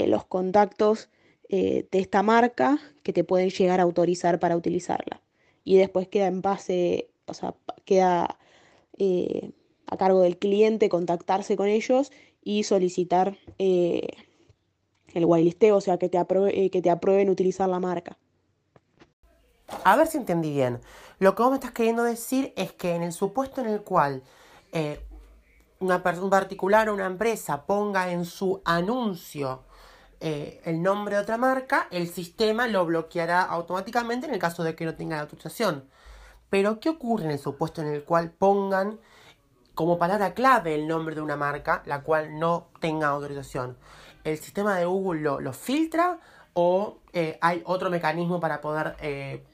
los 0.06 0.24
contactos 0.24 1.08
de 1.48 1.86
esta 1.92 2.24
marca 2.24 2.80
que 3.04 3.12
te 3.12 3.22
pueden 3.22 3.50
llegar 3.50 3.78
a 3.78 3.84
autorizar 3.84 4.40
para 4.40 4.56
utilizarla. 4.56 5.22
Y 5.62 5.76
después 5.76 6.08
queda 6.08 6.26
en 6.26 6.42
base, 6.42 7.10
o 7.26 7.34
sea, 7.34 7.54
queda 7.84 8.38
a 9.90 9.96
cargo 9.96 10.20
del 10.20 10.38
cliente 10.38 10.88
contactarse 10.88 11.56
con 11.56 11.66
ellos 11.66 12.12
y 12.42 12.64
solicitar 12.64 13.36
eh, 13.58 14.06
el 15.14 15.24
whitelisteo, 15.24 15.76
o 15.76 15.80
sea, 15.80 15.98
que 15.98 16.08
te, 16.08 16.18
eh, 16.18 16.70
que 16.70 16.82
te 16.82 16.90
aprueben 16.90 17.30
utilizar 17.30 17.68
la 17.68 17.80
marca. 17.80 18.18
A 19.84 19.96
ver 19.96 20.06
si 20.06 20.18
entendí 20.18 20.52
bien. 20.52 20.80
Lo 21.18 21.34
que 21.34 21.42
vos 21.42 21.50
me 21.50 21.56
estás 21.56 21.72
queriendo 21.72 22.04
decir 22.04 22.52
es 22.56 22.72
que 22.72 22.94
en 22.94 23.02
el 23.02 23.12
supuesto 23.12 23.60
en 23.60 23.68
el 23.68 23.82
cual 23.82 24.22
eh, 24.72 25.04
una 25.80 26.02
un 26.20 26.30
particular 26.30 26.88
o 26.88 26.94
una 26.94 27.06
empresa 27.06 27.64
ponga 27.64 28.10
en 28.10 28.24
su 28.24 28.60
anuncio 28.64 29.64
el 30.20 30.82
nombre 30.82 31.14
de 31.14 31.22
otra 31.22 31.36
marca, 31.36 31.86
el 31.92 32.08
sistema 32.08 32.66
lo 32.66 32.84
bloqueará 32.84 33.40
automáticamente 33.40 34.26
en 34.26 34.34
el 34.34 34.40
caso 34.40 34.64
de 34.64 34.74
que 34.74 34.84
no 34.84 34.96
tenga 34.96 35.14
la 35.14 35.22
autorización. 35.22 35.88
Pero, 36.50 36.80
¿qué 36.80 36.88
ocurre 36.88 37.26
en 37.26 37.30
el 37.30 37.38
supuesto 37.38 37.82
en 37.82 37.86
el 37.86 38.02
cual 38.02 38.32
pongan 38.32 38.98
como 39.78 39.96
palabra 39.96 40.34
clave 40.34 40.74
el 40.74 40.88
nombre 40.88 41.14
de 41.14 41.20
una 41.20 41.36
marca, 41.36 41.84
la 41.86 42.02
cual 42.02 42.40
no 42.40 42.66
tenga 42.80 43.06
autorización. 43.06 43.76
¿El 44.24 44.36
sistema 44.36 44.76
de 44.76 44.86
Google 44.86 45.20
lo, 45.40 45.52
filtra 45.52 46.18
o 46.52 46.96
eh, 47.12 47.38
hay 47.40 47.62
otro 47.64 47.88
mecanismo 47.88 48.40
para 48.40 48.60
poder 48.60 48.96
eh, 49.00 49.44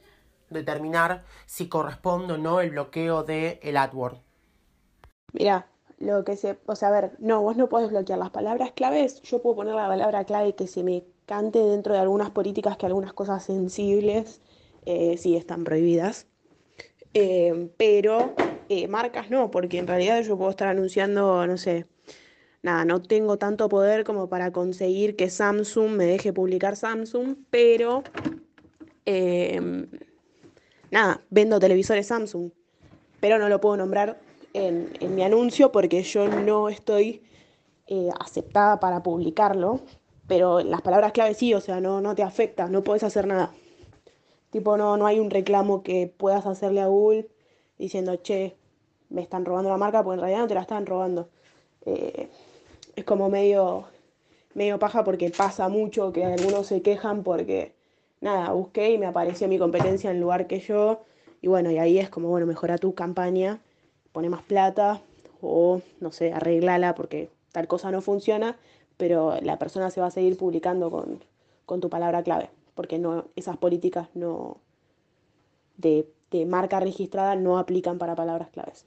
determinar 0.49 1.25
si 1.45 1.69
corresponde 1.69 2.33
o 2.33 2.39
no 2.39 2.61
el 2.61 2.71
bloqueo 2.71 3.23
del 3.23 3.59
el 3.61 3.77
AdWord? 3.77 4.17
Mira, 5.35 5.67
lo 5.99 6.25
que 6.25 6.39
se, 6.39 6.59
o 6.65 6.75
sea, 6.75 6.89
a 6.89 6.93
ver, 6.93 7.17
no, 7.19 7.43
vos 7.43 7.59
no 7.59 7.69
podés 7.69 7.91
bloquear 7.91 8.19
las 8.19 8.31
palabras 8.31 8.73
claves. 8.73 9.21
Yo 9.25 9.43
puedo 9.43 9.57
poner 9.57 9.75
la 9.75 9.89
palabra 9.89 10.25
clave 10.25 10.55
que 10.55 10.67
se 10.67 10.85
me 10.85 11.05
cante 11.27 11.59
dentro 11.59 11.93
de 11.93 12.01
algunas 12.01 12.31
políticas 12.31 12.79
que 12.79 12.87
algunas 12.87 13.13
cosas 13.13 13.45
sensibles 13.45 14.41
eh, 14.87 15.19
sí 15.19 15.37
están 15.37 15.65
prohibidas. 15.65 16.29
pero 17.77 18.35
eh, 18.69 18.89
marcas 18.89 19.31
no, 19.31 19.51
porque 19.51 19.79
en 19.79 19.87
realidad 19.87 20.23
yo 20.23 20.37
puedo 20.37 20.51
estar 20.51 20.69
anunciando, 20.69 21.47
no 21.47 21.57
sé, 21.57 21.87
nada, 22.63 22.85
no 22.85 23.03
tengo 23.03 23.37
tanto 23.37 23.69
poder 23.69 24.05
como 24.05 24.29
para 24.29 24.53
conseguir 24.53 25.17
que 25.17 25.31
Samsung 25.31 25.93
me 25.93 26.07
deje 26.07 26.33
publicar 26.33 26.77
Samsung, 26.77 27.37
pero 27.51 28.03
em, 29.05 29.87
nada, 30.91 31.23
vendo 31.31 31.61
televisores 31.61 32.07
Samsung, 32.07 32.51
pero 33.21 33.39
no 33.39 33.49
lo 33.49 33.61
puedo 33.61 33.77
nombrar 33.77 34.19
en, 34.55 34.93
mi 35.15 35.23
anuncio 35.23 35.73
porque 35.73 36.03
yo 36.03 36.29
no 36.29 36.69
estoy 36.69 37.23
eh, 37.87 38.09
aceptada 38.19 38.81
para 38.81 39.03
publicarlo, 39.03 39.81
pero 40.27 40.61
las 40.61 40.81
palabras 40.81 41.13
clave 41.13 41.35
sí, 41.35 41.53
o 41.53 41.61
sea, 41.61 41.81
no, 41.81 42.01
no 42.01 42.15
te 42.15 42.23
afecta, 42.23 42.69
no 42.69 42.83
puedes 42.83 43.03
hacer 43.03 43.27
nada. 43.27 43.53
Tipo, 44.51 44.77
no, 44.77 44.97
no 44.97 45.07
hay 45.07 45.19
un 45.19 45.31
reclamo 45.31 45.83
que 45.83 46.07
puedas 46.07 46.47
hacerle 46.47 46.81
a 46.81 46.87
Google 46.87 47.29
diciendo, 47.79 48.17
che, 48.23 48.57
me 49.11 49.23
están 49.23 49.45
robando 49.45 49.71
la 49.71 49.77
marca, 49.77 50.03
porque 50.03 50.15
en 50.15 50.21
realidad 50.21 50.41
no 50.41 50.49
te 50.49 50.55
la 50.55 50.63
están 50.63 50.87
robando. 50.87 51.29
Eh, 51.87 52.29
es 52.97 53.05
como 53.05 53.29
medio, 53.29 53.85
medio 54.55 54.79
paja 54.79 55.05
porque 55.05 55.31
pasa 55.31 55.69
mucho 55.69 56.13
que 56.13 56.25
algunos 56.25 56.67
se 56.67 56.83
quejan 56.83 57.23
porque, 57.23 57.75
nada, 58.21 58.53
busqué 58.53 58.93
y 58.93 58.99
me 58.99 59.07
apareció 59.07 59.49
mi 59.49 59.59
competencia 59.59 60.11
en 60.11 60.21
lugar 60.21 60.47
que 60.47 60.61
yo. 60.61 61.05
Y 61.41 61.49
bueno, 61.49 61.71
y 61.71 61.79
ahí 61.79 61.99
es 61.99 62.09
como, 62.09 62.29
bueno, 62.29 62.47
mejora 62.47 62.79
tu 62.79 62.95
campaña, 62.95 63.61
pone 64.13 64.31
más 64.31 64.43
plata 64.43 65.03
o, 65.41 65.83
no 66.01 66.13
sé, 66.13 66.33
arreglala 66.33 66.95
porque 66.95 67.31
tal 67.53 67.69
cosa 67.69 67.91
no 67.91 68.01
funciona, 68.01 68.57
pero 68.97 69.39
la 69.43 69.59
persona 69.59 69.91
se 69.91 70.01
va 70.01 70.07
a 70.07 70.11
seguir 70.11 70.37
publicando 70.37 70.91
con, 70.91 71.21
con 71.67 71.81
tu 71.81 71.91
palabra 71.91 72.23
clave, 72.23 72.51
porque 72.75 72.99
no, 72.99 73.27
esas 73.37 73.57
políticas 73.57 74.09
no, 74.15 74.59
de 75.77 76.09
marca 76.47 76.81
registrada 76.81 77.37
no 77.37 77.59
aplican 77.59 77.99
para 77.99 78.15
palabras 78.15 78.51
claves. 78.51 78.87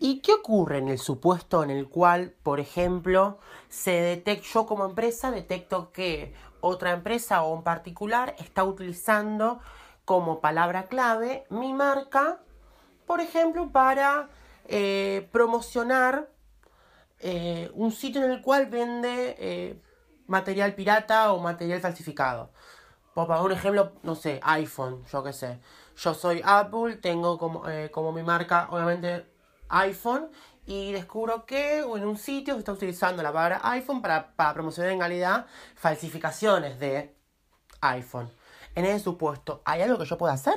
¿Y 0.00 0.20
qué 0.20 0.32
ocurre 0.32 0.78
en 0.78 0.88
el 0.88 0.98
supuesto 0.98 1.62
en 1.64 1.70
el 1.70 1.88
cual, 1.88 2.34
por 2.42 2.60
ejemplo, 2.60 3.38
se 3.68 3.90
detecta, 3.90 4.48
yo 4.52 4.66
como 4.66 4.84
empresa 4.84 5.30
detecto 5.30 5.92
que 5.92 6.32
otra 6.60 6.92
empresa 6.92 7.42
o 7.42 7.52
un 7.52 7.62
particular 7.62 8.34
está 8.38 8.64
utilizando 8.64 9.58
como 10.04 10.40
palabra 10.40 10.86
clave 10.86 11.44
mi 11.50 11.72
marca 11.72 12.40
por 13.08 13.22
ejemplo, 13.22 13.72
para 13.72 14.28
eh, 14.66 15.26
promocionar 15.32 16.28
eh, 17.20 17.70
un 17.72 17.90
sitio 17.90 18.22
en 18.22 18.30
el 18.30 18.42
cual 18.42 18.66
vende 18.66 19.34
eh, 19.38 19.80
material 20.26 20.74
pirata 20.74 21.32
o 21.32 21.40
material 21.40 21.80
falsificado. 21.80 22.50
Por 23.18 23.26
poner 23.26 23.42
un 23.42 23.50
ejemplo, 23.50 23.90
no 24.04 24.14
sé, 24.14 24.38
iPhone, 24.44 25.02
yo 25.10 25.24
qué 25.24 25.32
sé. 25.32 25.58
Yo 25.96 26.14
soy 26.14 26.40
Apple, 26.44 26.98
tengo 26.98 27.36
como, 27.36 27.64
como 27.90 28.12
mi 28.12 28.22
marca, 28.22 28.68
obviamente, 28.70 29.26
iPhone, 29.70 30.28
y 30.66 30.92
descubro 30.92 31.44
que 31.44 31.80
en 31.80 32.06
un 32.06 32.16
sitio 32.16 32.54
se 32.54 32.60
está 32.60 32.70
utilizando 32.70 33.20
la 33.20 33.32
palabra 33.32 33.60
iPhone 33.72 34.02
para, 34.02 34.36
para 34.36 34.54
promocionar 34.54 34.92
en 34.92 35.00
realidad 35.00 35.46
falsificaciones 35.74 36.78
de 36.78 37.12
iPhone. 37.80 38.30
En 38.76 38.84
ese 38.84 39.00
supuesto, 39.00 39.62
¿hay 39.64 39.82
algo 39.82 39.98
que 39.98 40.04
yo 40.04 40.16
pueda 40.16 40.34
hacer? 40.34 40.54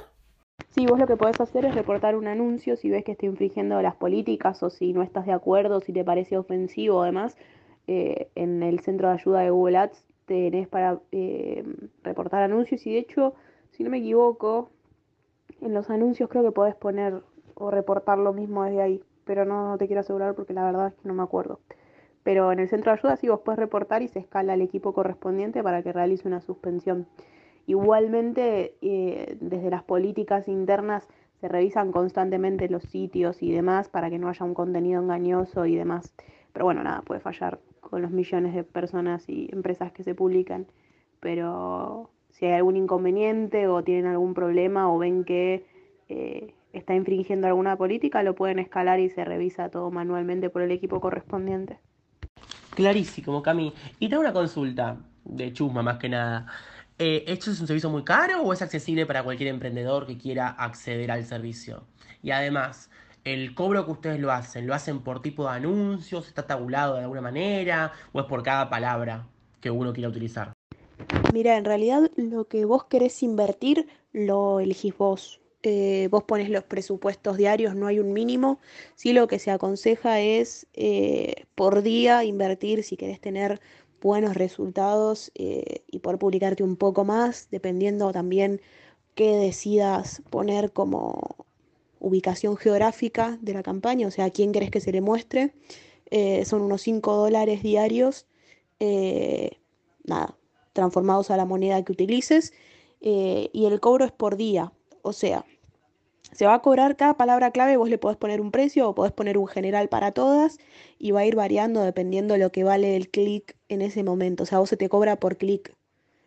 Sí, 0.70 0.86
vos 0.86 1.00
lo 1.00 1.08
que 1.08 1.18
podés 1.18 1.42
hacer 1.42 1.66
es 1.66 1.74
reportar 1.74 2.16
un 2.16 2.28
anuncio 2.28 2.76
si 2.76 2.92
ves 2.92 3.04
que 3.04 3.14
está 3.14 3.26
infringiendo 3.26 3.82
las 3.82 3.96
políticas 3.96 4.62
o 4.62 4.70
si 4.70 4.94
no 4.94 5.02
estás 5.02 5.26
de 5.26 5.34
acuerdo, 5.34 5.82
si 5.82 5.94
te 5.94 6.04
parece 6.04 6.38
ofensivo, 6.38 7.02
además, 7.02 7.36
eh, 7.88 8.30
en 8.36 8.62
el 8.62 8.82
centro 8.82 9.08
de 9.08 9.16
ayuda 9.16 9.40
de 9.40 9.50
Google 9.50 9.80
Ads 9.80 10.11
tenés 10.32 10.70
para 10.70 10.98
eh, 11.12 11.66
reportar 12.04 12.42
anuncios 12.44 12.88
y 12.88 12.94
de 12.94 13.00
hecho, 13.00 13.34
si 13.72 13.84
no 13.84 13.90
me 13.90 13.98
equivoco, 13.98 14.70
en 15.60 15.74
los 15.74 15.90
anuncios 15.90 16.30
creo 16.30 16.42
que 16.42 16.52
podés 16.52 16.76
poner 16.76 17.22
o 17.56 17.70
reportar 17.70 18.18
lo 18.18 18.32
mismo 18.32 18.64
desde 18.64 18.82
ahí, 18.82 19.04
pero 19.26 19.44
no, 19.44 19.78
te 19.78 19.88
quiero 19.88 20.00
asegurar 20.00 20.34
porque 20.34 20.54
la 20.54 20.64
verdad 20.64 20.88
es 20.88 20.94
que 20.94 21.08
no 21.10 21.14
me 21.14 21.24
acuerdo. 21.24 21.60
Pero 22.24 22.54
en 22.54 22.60
el 22.60 22.70
centro 22.70 22.92
de 22.94 23.00
ayuda 23.00 23.18
sí 23.18 23.28
vos 23.28 23.42
podés 23.42 23.60
reportar 23.60 24.04
y 24.04 24.08
se 24.08 24.20
escala 24.20 24.54
al 24.54 24.62
equipo 24.62 24.94
correspondiente 24.94 25.62
para 25.64 25.84
que 25.84 25.92
realice 25.92 26.28
una 26.30 26.40
suspensión. 26.40 27.08
Igualmente, 27.68 28.76
eh, 28.82 29.38
desde 29.42 29.70
las 29.70 29.84
políticas 29.84 30.48
internas 30.48 31.10
se 31.42 31.50
revisan 31.50 31.92
constantemente 31.92 32.70
los 32.70 32.84
sitios 32.84 33.44
y 33.44 33.52
demás 33.52 33.90
para 33.90 34.10
que 34.10 34.18
no 34.18 34.30
haya 34.30 34.46
un 34.46 34.54
contenido 34.54 35.02
engañoso 35.02 35.66
y 35.66 35.76
demás. 35.76 36.14
Pero 36.54 36.66
bueno, 36.66 36.84
nada, 36.84 37.02
puede 37.02 37.20
fallar 37.20 37.60
con 37.82 38.02
los 38.02 38.12
millones 38.12 38.56
de 38.56 38.64
personas 38.64 39.28
y 39.28 39.50
empresas 39.52 39.92
que 39.92 40.04
se 40.04 40.16
publican. 40.16 40.68
Pero 41.20 42.10
si 42.30 42.46
hay 42.46 42.54
algún 42.54 42.78
inconveniente 42.78 43.68
o 43.68 43.84
tienen 43.84 44.06
algún 44.06 44.34
problema 44.34 44.92
o 44.92 44.98
ven 44.98 45.26
que 45.26 45.66
eh, 46.08 46.54
está 46.72 46.96
infringiendo 46.96 47.48
alguna 47.48 47.76
política, 47.76 48.24
lo 48.24 48.36
pueden 48.36 48.60
escalar 48.60 49.00
y 49.00 49.10
se 49.10 49.26
revisa 49.26 49.70
todo 49.70 49.92
manualmente 49.92 50.50
por 50.50 50.62
el 50.62 50.72
equipo 50.72 51.02
correspondiente. 51.02 51.80
Clarísimo, 52.76 53.44
Cami. 53.44 53.74
Y 54.00 54.08
tengo 54.08 54.22
una 54.22 54.32
consulta 54.32 54.98
de 55.26 55.52
chusma 55.52 55.84
más 55.84 55.98
que 55.98 56.10
nada. 56.10 56.48
Eh, 56.98 57.26
¿Esto 57.28 57.52
es 57.52 57.60
un 57.60 57.68
servicio 57.68 57.90
muy 57.90 58.04
caro 58.04 58.42
o 58.44 58.54
es 58.54 58.62
accesible 58.62 59.06
para 59.06 59.24
cualquier 59.24 59.50
emprendedor 59.50 60.06
que 60.06 60.18
quiera 60.18 60.50
acceder 60.50 61.12
al 61.12 61.26
servicio? 61.26 61.84
Y 62.22 62.32
además, 62.32 62.90
¿el 63.24 63.54
cobro 63.54 63.86
que 63.86 63.92
ustedes 63.92 64.20
lo 64.20 64.32
hacen, 64.32 64.68
lo 64.68 64.74
hacen 64.74 65.02
por 65.02 65.22
tipo 65.22 65.44
de 65.44 65.52
anuncios? 65.52 66.28
¿Está 66.28 66.48
tabulado 66.48 66.96
de 66.96 67.02
alguna 67.02 67.22
manera? 67.22 67.92
¿O 68.14 68.20
es 68.20 68.26
por 68.26 68.44
cada 68.44 68.70
palabra 68.70 69.28
que 69.60 69.70
uno 69.72 69.94
quiera 69.94 70.10
utilizar? 70.10 70.54
Mira, 71.34 71.58
en 71.58 71.66
realidad 71.66 72.10
lo 72.16 72.48
que 72.48 72.66
vos 72.66 72.86
querés 72.86 73.22
invertir 73.24 73.88
lo 74.12 74.60
elegís 74.60 74.98
vos. 74.98 75.42
Eh, 75.64 76.08
vos 76.10 76.24
pones 76.24 76.50
los 76.50 76.64
presupuestos 76.64 77.38
diarios, 77.38 77.76
no 77.76 77.88
hay 77.88 78.00
un 78.00 78.14
mínimo. 78.14 78.60
Sí, 78.96 79.14
lo 79.14 79.28
que 79.28 79.38
se 79.40 79.52
aconseja 79.52 80.20
es 80.20 80.68
eh, 80.74 81.46
por 81.56 81.84
día 81.84 82.24
invertir 82.24 82.84
si 82.84 82.98
querés 82.98 83.22
tener 83.22 83.62
buenos 84.02 84.36
resultados 84.36 85.32
eh, 85.36 85.84
y 85.88 86.00
poder 86.00 86.18
publicarte 86.18 86.64
un 86.64 86.76
poco 86.76 87.06
más, 87.06 87.48
dependiendo 87.52 88.12
también 88.12 88.60
qué 89.14 89.36
decidas 89.36 90.24
poner 90.32 90.72
como 90.72 91.46
ubicación 92.02 92.58
geográfica 92.58 93.38
de 93.42 93.54
la 93.54 93.64
campaña, 93.64 94.08
o 94.08 94.12
sea, 94.12 94.30
quién 94.32 94.52
querés 94.52 94.72
que 94.72 94.82
se 94.82 94.92
le 94.92 95.02
muestre. 95.02 95.54
Eh, 96.10 96.44
son 96.46 96.62
unos 96.62 96.82
5 96.82 97.16
dólares 97.16 97.64
diarios, 97.64 98.28
eh, 98.80 99.52
nada, 100.04 100.38
transformados 100.74 101.32
a 101.32 101.38
la 101.38 101.46
moneda 101.46 101.84
que 101.84 101.94
utilices, 101.94 102.54
y 103.00 103.66
el 103.66 103.80
cobro 103.80 104.06
es 104.06 104.12
por 104.12 104.38
día, 104.38 104.74
o 105.02 105.14
sea, 105.14 105.46
se 106.32 106.46
va 106.46 106.56
a 106.56 106.62
cobrar 106.62 106.96
cada 106.96 107.16
palabra 107.16 107.52
clave, 107.52 107.78
vos 107.78 107.90
le 107.90 107.98
podés 107.98 108.18
poner 108.18 108.40
un 108.40 108.52
precio 108.52 108.88
o 108.90 108.96
podés 108.96 109.12
poner 109.12 109.38
un 109.38 109.48
general 109.48 109.90
para 109.90 110.14
todas 110.14 110.60
y 110.98 111.12
va 111.12 111.22
a 111.22 111.26
ir 111.26 111.36
variando 111.36 111.82
dependiendo 111.82 112.34
de 112.34 112.40
lo 112.40 112.52
que 112.52 112.64
vale 112.64 112.96
el 112.96 113.10
clic 113.10 113.58
en 113.68 113.82
ese 113.82 114.04
momento. 114.04 114.44
O 114.44 114.46
sea, 114.46 114.60
vos 114.60 114.70
se 114.70 114.78
te 114.78 114.88
cobra 114.88 115.20
por 115.20 115.38
clic 115.38 115.76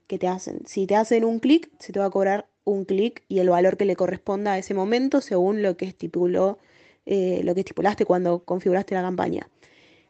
que 0.07 0.19
te 0.19 0.29
hacen. 0.29 0.63
Si 0.67 0.87
te 0.87 0.97
hacen 0.97 1.25
un 1.25 1.41
clic, 1.41 1.71
se 1.79 1.93
te 1.93 2.01
va 2.01 2.07
a 2.07 2.11
cobrar 2.11 2.49
un 2.65 2.85
clic 2.85 3.23
y 3.29 3.41
el 3.41 3.51
valor 3.51 3.77
que 3.77 3.85
le 3.85 3.97
corresponda 3.97 4.55
a 4.55 4.59
ese 4.59 4.75
momento 4.75 5.21
según 5.21 5.63
lo 5.63 5.77
que 5.77 5.87
estipuló, 5.87 6.59
eh, 7.07 7.43
lo 7.45 7.55
que 7.55 7.61
estipulaste 7.61 8.05
cuando 8.07 8.45
configuraste 8.45 8.95
la 8.95 9.03
campaña. 9.03 9.49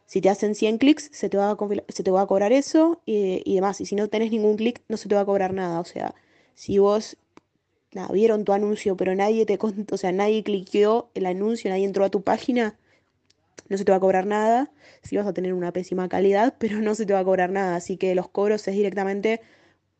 Si 0.05 0.21
te 0.21 0.29
hacen 0.29 0.55
100 0.55 0.77
clics, 0.77 1.09
se 1.11 1.29
te 1.29 1.37
va 1.37 1.51
a, 1.51 1.57
se 1.89 2.03
te 2.03 2.11
va 2.11 2.21
a 2.21 2.27
cobrar 2.27 2.53
eso 2.53 3.01
y, 3.05 3.41
y 3.43 3.55
demás. 3.55 3.81
Y 3.81 3.85
si 3.85 3.95
no 3.95 4.07
tenés 4.07 4.31
ningún 4.31 4.55
clic, 4.57 4.81
no 4.87 4.97
se 4.97 5.09
te 5.09 5.15
va 5.15 5.21
a 5.21 5.25
cobrar 5.25 5.53
nada. 5.53 5.79
O 5.79 5.85
sea, 5.85 6.13
si 6.53 6.77
vos 6.77 7.17
vieron 8.11 8.43
tu 8.43 8.53
anuncio, 8.53 8.97
pero 8.97 9.15
nadie 9.15 9.45
te 9.45 9.57
o 9.61 9.97
sea, 9.97 10.11
nadie 10.11 10.43
cliqueó 10.43 11.09
el 11.13 11.25
anuncio, 11.25 11.69
nadie 11.69 11.85
entró 11.85 12.03
a 12.05 12.09
tu 12.09 12.21
página, 12.21 12.77
no 13.69 13.77
se 13.77 13.85
te 13.85 13.91
va 13.91 13.97
a 13.97 14.01
cobrar 14.01 14.25
nada. 14.25 14.71
Sí 15.01 15.17
vas 15.17 15.27
a 15.27 15.33
tener 15.33 15.53
una 15.53 15.71
pésima 15.71 16.09
calidad, 16.09 16.55
pero 16.59 16.79
no 16.81 16.95
se 16.95 17.05
te 17.05 17.13
va 17.13 17.19
a 17.19 17.23
cobrar 17.25 17.51
nada. 17.51 17.75
Así 17.75 17.97
que 17.97 18.15
los 18.15 18.29
cobros 18.29 18.67
es 18.67 18.75
directamente 18.75 19.41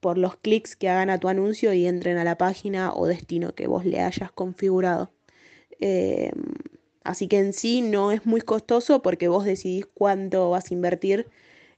por 0.06 0.20
los 0.20 0.36
clics 0.36 0.76
que 0.76 0.88
hagan 0.88 1.10
a 1.10 1.20
tu 1.20 1.30
anuncio 1.30 1.74
y 1.74 1.88
entren 1.88 2.20
a 2.20 2.24
la 2.24 2.38
página 2.38 2.94
o 2.94 3.08
destino 3.08 3.56
que 3.56 3.66
vos 3.66 3.86
le 3.86 4.02
hayas 4.02 4.32
configurado. 4.32 5.10
Em, 5.80 6.32
así 7.04 7.28
que 7.28 7.40
en 7.40 7.54
sí 7.54 7.82
no 7.82 8.12
es 8.12 8.24
muy 8.24 8.42
costoso 8.42 9.02
porque 9.02 9.30
vos 9.30 9.46
decidís 9.46 9.88
cuánto 9.88 10.52
vas 10.52 10.70
a 10.70 10.76
invertir 10.76 11.28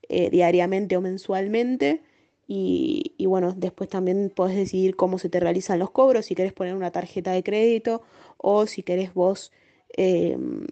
eh, 0.10 0.30
diariamente 0.30 0.98
o 0.98 1.02
mensualmente 1.02 2.02
y, 2.50 3.16
bueno, 3.26 3.54
después 3.56 3.90
también 3.90 4.30
podés 4.36 4.58
decidir 4.58 4.98
cómo 4.98 5.20
se 5.20 5.30
te 5.30 5.40
realizan 5.40 5.80
los 5.80 5.92
cobros, 5.92 6.26
si 6.26 6.36
querés 6.36 6.52
poner 6.52 6.76
una 6.76 6.92
tarjeta 6.92 7.32
de 7.32 7.44
crédito 7.44 8.02
o 8.36 8.68
si 8.68 8.84
querés 8.84 9.14
vos 9.14 9.54
em, 9.96 10.68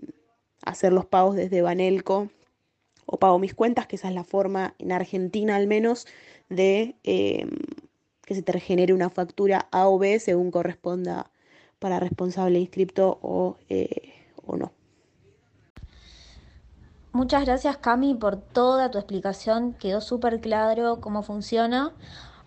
hacer 0.62 0.92
los 0.92 1.06
pagos 1.06 1.38
desde 1.38 1.62
Banelco 1.62 2.30
o 3.06 3.18
pago 3.18 3.40
mis 3.40 3.54
cuentas, 3.54 3.88
que 3.88 3.96
esa 3.96 4.10
es 4.10 4.14
la 4.14 4.26
forma 4.26 4.76
en 4.78 4.92
Argentina 4.92 5.56
al 5.56 5.68
menos 5.68 6.06
de 6.50 6.96
em, 7.04 7.50
que 8.26 8.36
se 8.36 8.42
te 8.42 8.60
genere 8.60 8.94
una 8.94 9.10
factura 9.10 9.68
A 9.72 9.88
o 9.88 9.98
B 9.98 10.20
según 10.20 10.52
corresponda 10.52 11.30
para 11.80 12.00
responsable 12.00 12.60
inscripto 12.60 13.20
o, 13.22 13.58
eh, 13.70 14.14
o 14.46 14.58
no. 14.58 14.72
Muchas 17.12 17.46
gracias 17.46 17.78
Cami 17.78 18.14
por 18.14 18.36
toda 18.36 18.92
tu 18.92 18.98
explicación, 18.98 19.74
quedó 19.74 20.02
súper 20.02 20.42
claro 20.42 21.00
cómo 21.00 21.24
funciona. 21.24 21.94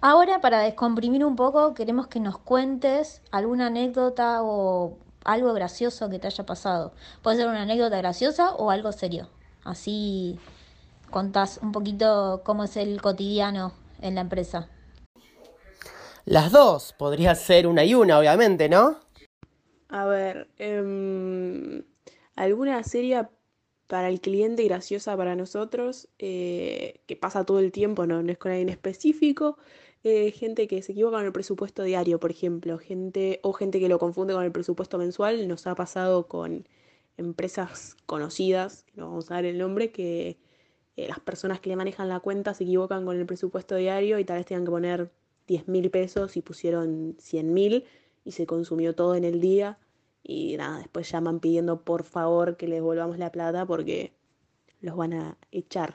Ahora 0.01 0.41
para 0.41 0.61
descomprimir 0.61 1.25
un 1.25 1.37
poco 1.37 1.75
queremos 1.75 2.07
que 2.09 2.21
nos 2.21 2.39
cuentes 2.39 3.23
alguna 3.31 3.69
anécdota 3.69 4.43
o 4.43 4.99
algo 5.25 5.53
gracioso 5.55 6.09
que 6.11 6.19
te 6.19 6.27
haya 6.27 6.45
pasado. 6.45 6.93
Puede 7.23 7.39
ser 7.39 7.49
una 7.49 7.63
anécdota 7.63 7.97
graciosa 7.99 8.55
o 8.55 8.71
algo 8.71 8.93
serio. 8.93 9.29
Así 9.65 10.39
contás 11.11 11.61
un 11.63 11.73
poquito 11.73 12.43
cómo 12.45 12.65
es 12.65 12.77
el 12.77 13.01
cotidiano 13.01 13.73
en 14.01 14.15
la 14.15 14.23
empresa. 14.23 14.71
Las 16.25 16.53
dos, 16.53 16.95
podría 16.99 17.35
ser 17.35 17.67
una 17.67 17.85
y 17.85 17.95
una, 17.95 18.19
obviamente, 18.19 18.69
¿no? 18.69 19.01
A 19.89 20.05
ver, 20.05 20.49
eh, 20.59 21.83
alguna 22.37 22.83
serie 22.83 23.27
para 23.87 24.09
el 24.09 24.21
cliente 24.21 24.63
graciosa 24.65 25.17
para 25.17 25.35
nosotros, 25.35 26.09
eh, 26.19 27.01
que 27.07 27.17
pasa 27.17 27.45
todo 27.45 27.59
el 27.59 27.73
tiempo, 27.73 28.07
no, 28.07 28.23
no 28.23 28.31
es 28.31 28.39
con 28.39 28.53
alguien 28.53 28.69
específico, 28.69 29.57
eh, 30.05 30.31
gente 30.31 30.69
que 30.69 30.83
se 30.83 30.93
equivoca 30.93 31.17
con 31.17 31.27
el 31.27 31.33
presupuesto 31.33 31.83
diario, 31.83 32.21
por 32.21 32.31
ejemplo, 32.31 32.79
gente 32.79 33.41
o 33.43 33.53
gente 33.53 33.81
que 33.81 33.89
lo 33.89 33.99
confunde 33.99 34.35
con 34.35 34.45
el 34.45 34.53
presupuesto 34.53 34.99
mensual, 34.99 35.49
nos 35.49 35.67
ha 35.67 35.75
pasado 35.75 36.29
con 36.29 36.69
empresas 37.17 37.97
conocidas, 38.07 38.85
no 38.95 39.09
vamos 39.09 39.31
a 39.31 39.35
dar 39.35 39.47
el 39.47 39.59
nombre, 39.59 39.91
que 39.91 40.39
eh, 40.99 41.07
las 41.07 41.21
personas 41.21 41.61
que 41.61 41.69
le 41.69 41.77
manejan 41.77 42.09
la 42.09 42.19
cuenta 42.19 42.55
se 42.55 42.65
equivocan 42.65 43.05
con 43.05 43.17
el 43.17 43.25
presupuesto 43.25 43.77
diario 43.77 44.19
y 44.19 44.25
tal 44.25 44.39
vez 44.39 44.47
tengan 44.47 44.65
que 44.65 44.71
poner 44.73 45.13
10 45.47 45.69
mil 45.69 45.91
pesos 45.91 46.37
y 46.37 46.43
pusieron 46.43 47.15
100 47.21 47.55
mil 47.55 47.85
y 48.25 48.33
se 48.33 48.47
consumió 48.47 48.97
todo 48.97 49.15
en 49.15 49.23
el 49.23 49.41
día 49.41 49.79
y 50.25 50.57
nada, 50.57 50.79
después 50.79 51.09
llaman 51.09 51.39
pidiendo 51.39 51.85
por 51.85 52.03
favor 52.03 52.57
que 52.57 52.67
les 52.67 52.83
volvamos 52.83 53.17
la 53.17 53.31
plata 53.31 53.65
porque 53.65 54.13
los 54.81 54.97
van 54.97 55.13
a 55.13 55.39
echar. 55.53 55.95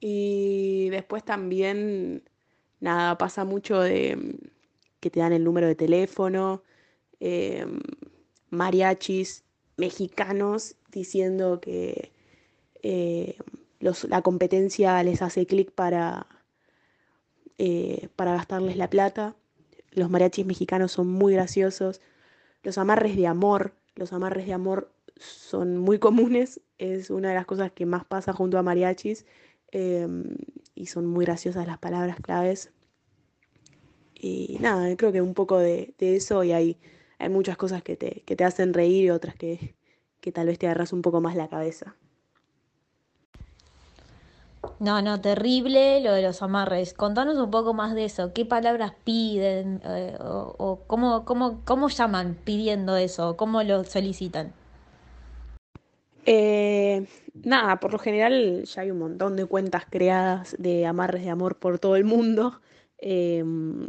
Y 0.00 0.88
después 0.90 1.24
también, 1.24 2.24
nada, 2.80 3.16
pasa 3.16 3.44
mucho 3.44 3.78
de 3.80 4.40
que 4.98 5.10
te 5.10 5.20
dan 5.20 5.32
el 5.32 5.44
número 5.44 5.68
de 5.68 5.76
teléfono, 5.76 6.64
em, 7.20 7.78
mariachis 8.50 9.44
mexicanos 9.76 10.74
diciendo 10.90 11.60
que 11.60 12.12
eh, 12.82 13.36
la 13.80 14.22
competencia 14.22 15.02
les 15.02 15.22
hace 15.22 15.46
clic 15.46 15.72
para, 15.72 16.26
eh, 17.58 18.08
para 18.16 18.34
gastarles 18.34 18.76
la 18.76 18.90
plata. 18.90 19.36
Los 19.90 20.10
mariachis 20.10 20.46
mexicanos 20.46 20.92
son 20.92 21.08
muy 21.08 21.32
graciosos 21.32 22.00
los 22.62 22.78
amarres 22.78 23.16
de 23.16 23.26
amor, 23.26 23.74
los 23.94 24.12
amarres 24.12 24.46
de 24.46 24.52
amor 24.52 24.92
son 25.16 25.78
muy 25.78 25.98
comunes, 25.98 26.60
es 26.78 27.10
una 27.10 27.30
de 27.30 27.34
las 27.34 27.46
cosas 27.46 27.72
que 27.72 27.86
más 27.86 28.04
pasa 28.04 28.32
junto 28.32 28.58
a 28.58 28.62
mariachis 28.62 29.26
em, 29.72 30.36
y 30.74 30.86
son 30.86 31.06
muy 31.06 31.24
graciosas 31.24 31.66
las 31.66 31.78
palabras 31.78 32.16
claves. 32.20 32.70
Y 34.14 34.58
nada, 34.60 34.94
creo 34.96 35.12
que 35.12 35.22
un 35.22 35.34
poco 35.34 35.58
de, 35.58 35.94
eso 35.98 36.44
y 36.44 36.52
hay, 36.52 36.78
hay 37.18 37.28
muchas 37.30 37.56
cosas 37.56 37.82
que 37.82 37.96
te, 37.96 38.22
que 38.26 38.36
te 38.36 38.44
hacen 38.44 38.74
reír 38.74 39.04
y 39.06 39.10
otras 39.10 39.34
que, 39.34 39.74
que 40.20 40.32
tal 40.32 40.46
vez 40.48 40.58
te 40.58 40.66
agarras 40.66 40.92
un 40.92 41.02
poco 41.02 41.20
más 41.20 41.36
la 41.36 41.48
cabeza. 41.48 41.96
No, 44.78 45.00
no, 45.00 45.20
terrible 45.20 46.00
lo 46.00 46.12
de 46.12 46.22
los 46.22 46.42
amarres. 46.42 46.92
Contanos 46.94 47.38
un 47.38 47.50
poco 47.50 47.72
más 47.72 47.94
de 47.94 48.04
eso. 48.04 48.32
¿Qué 48.32 48.44
palabras 48.44 48.92
piden? 49.04 49.80
Eh, 49.84 50.16
o, 50.20 50.80
cómo, 50.86 51.24
cómo, 51.24 51.60
cómo, 51.64 51.88
llaman 51.88 52.36
pidiendo 52.44 52.96
eso? 52.96 53.36
¿Cómo 53.36 53.62
lo 53.62 53.84
solicitan? 53.84 54.52
Eh, 56.26 57.06
nada, 57.42 57.80
por 57.80 57.92
lo 57.92 57.98
general 57.98 58.64
ya 58.64 58.82
hay 58.82 58.90
un 58.90 58.98
montón 58.98 59.36
de 59.36 59.46
cuentas 59.46 59.84
creadas 59.88 60.54
de 60.58 60.86
amarres 60.86 61.24
de 61.24 61.30
amor 61.30 61.56
por 61.58 61.78
todo 61.78 61.96
el 61.96 62.04
mundo. 62.04 62.60
Em, 62.98 63.88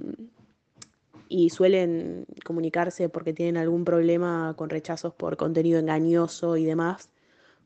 y 1.27 1.49
suelen 1.49 2.25
comunicarse 2.45 3.09
porque 3.09 3.33
tienen 3.33 3.57
algún 3.57 3.85
problema 3.85 4.53
con 4.57 4.69
rechazos 4.69 5.13
por 5.13 5.37
contenido 5.37 5.79
engañoso 5.79 6.57
y 6.57 6.65
demás 6.65 7.09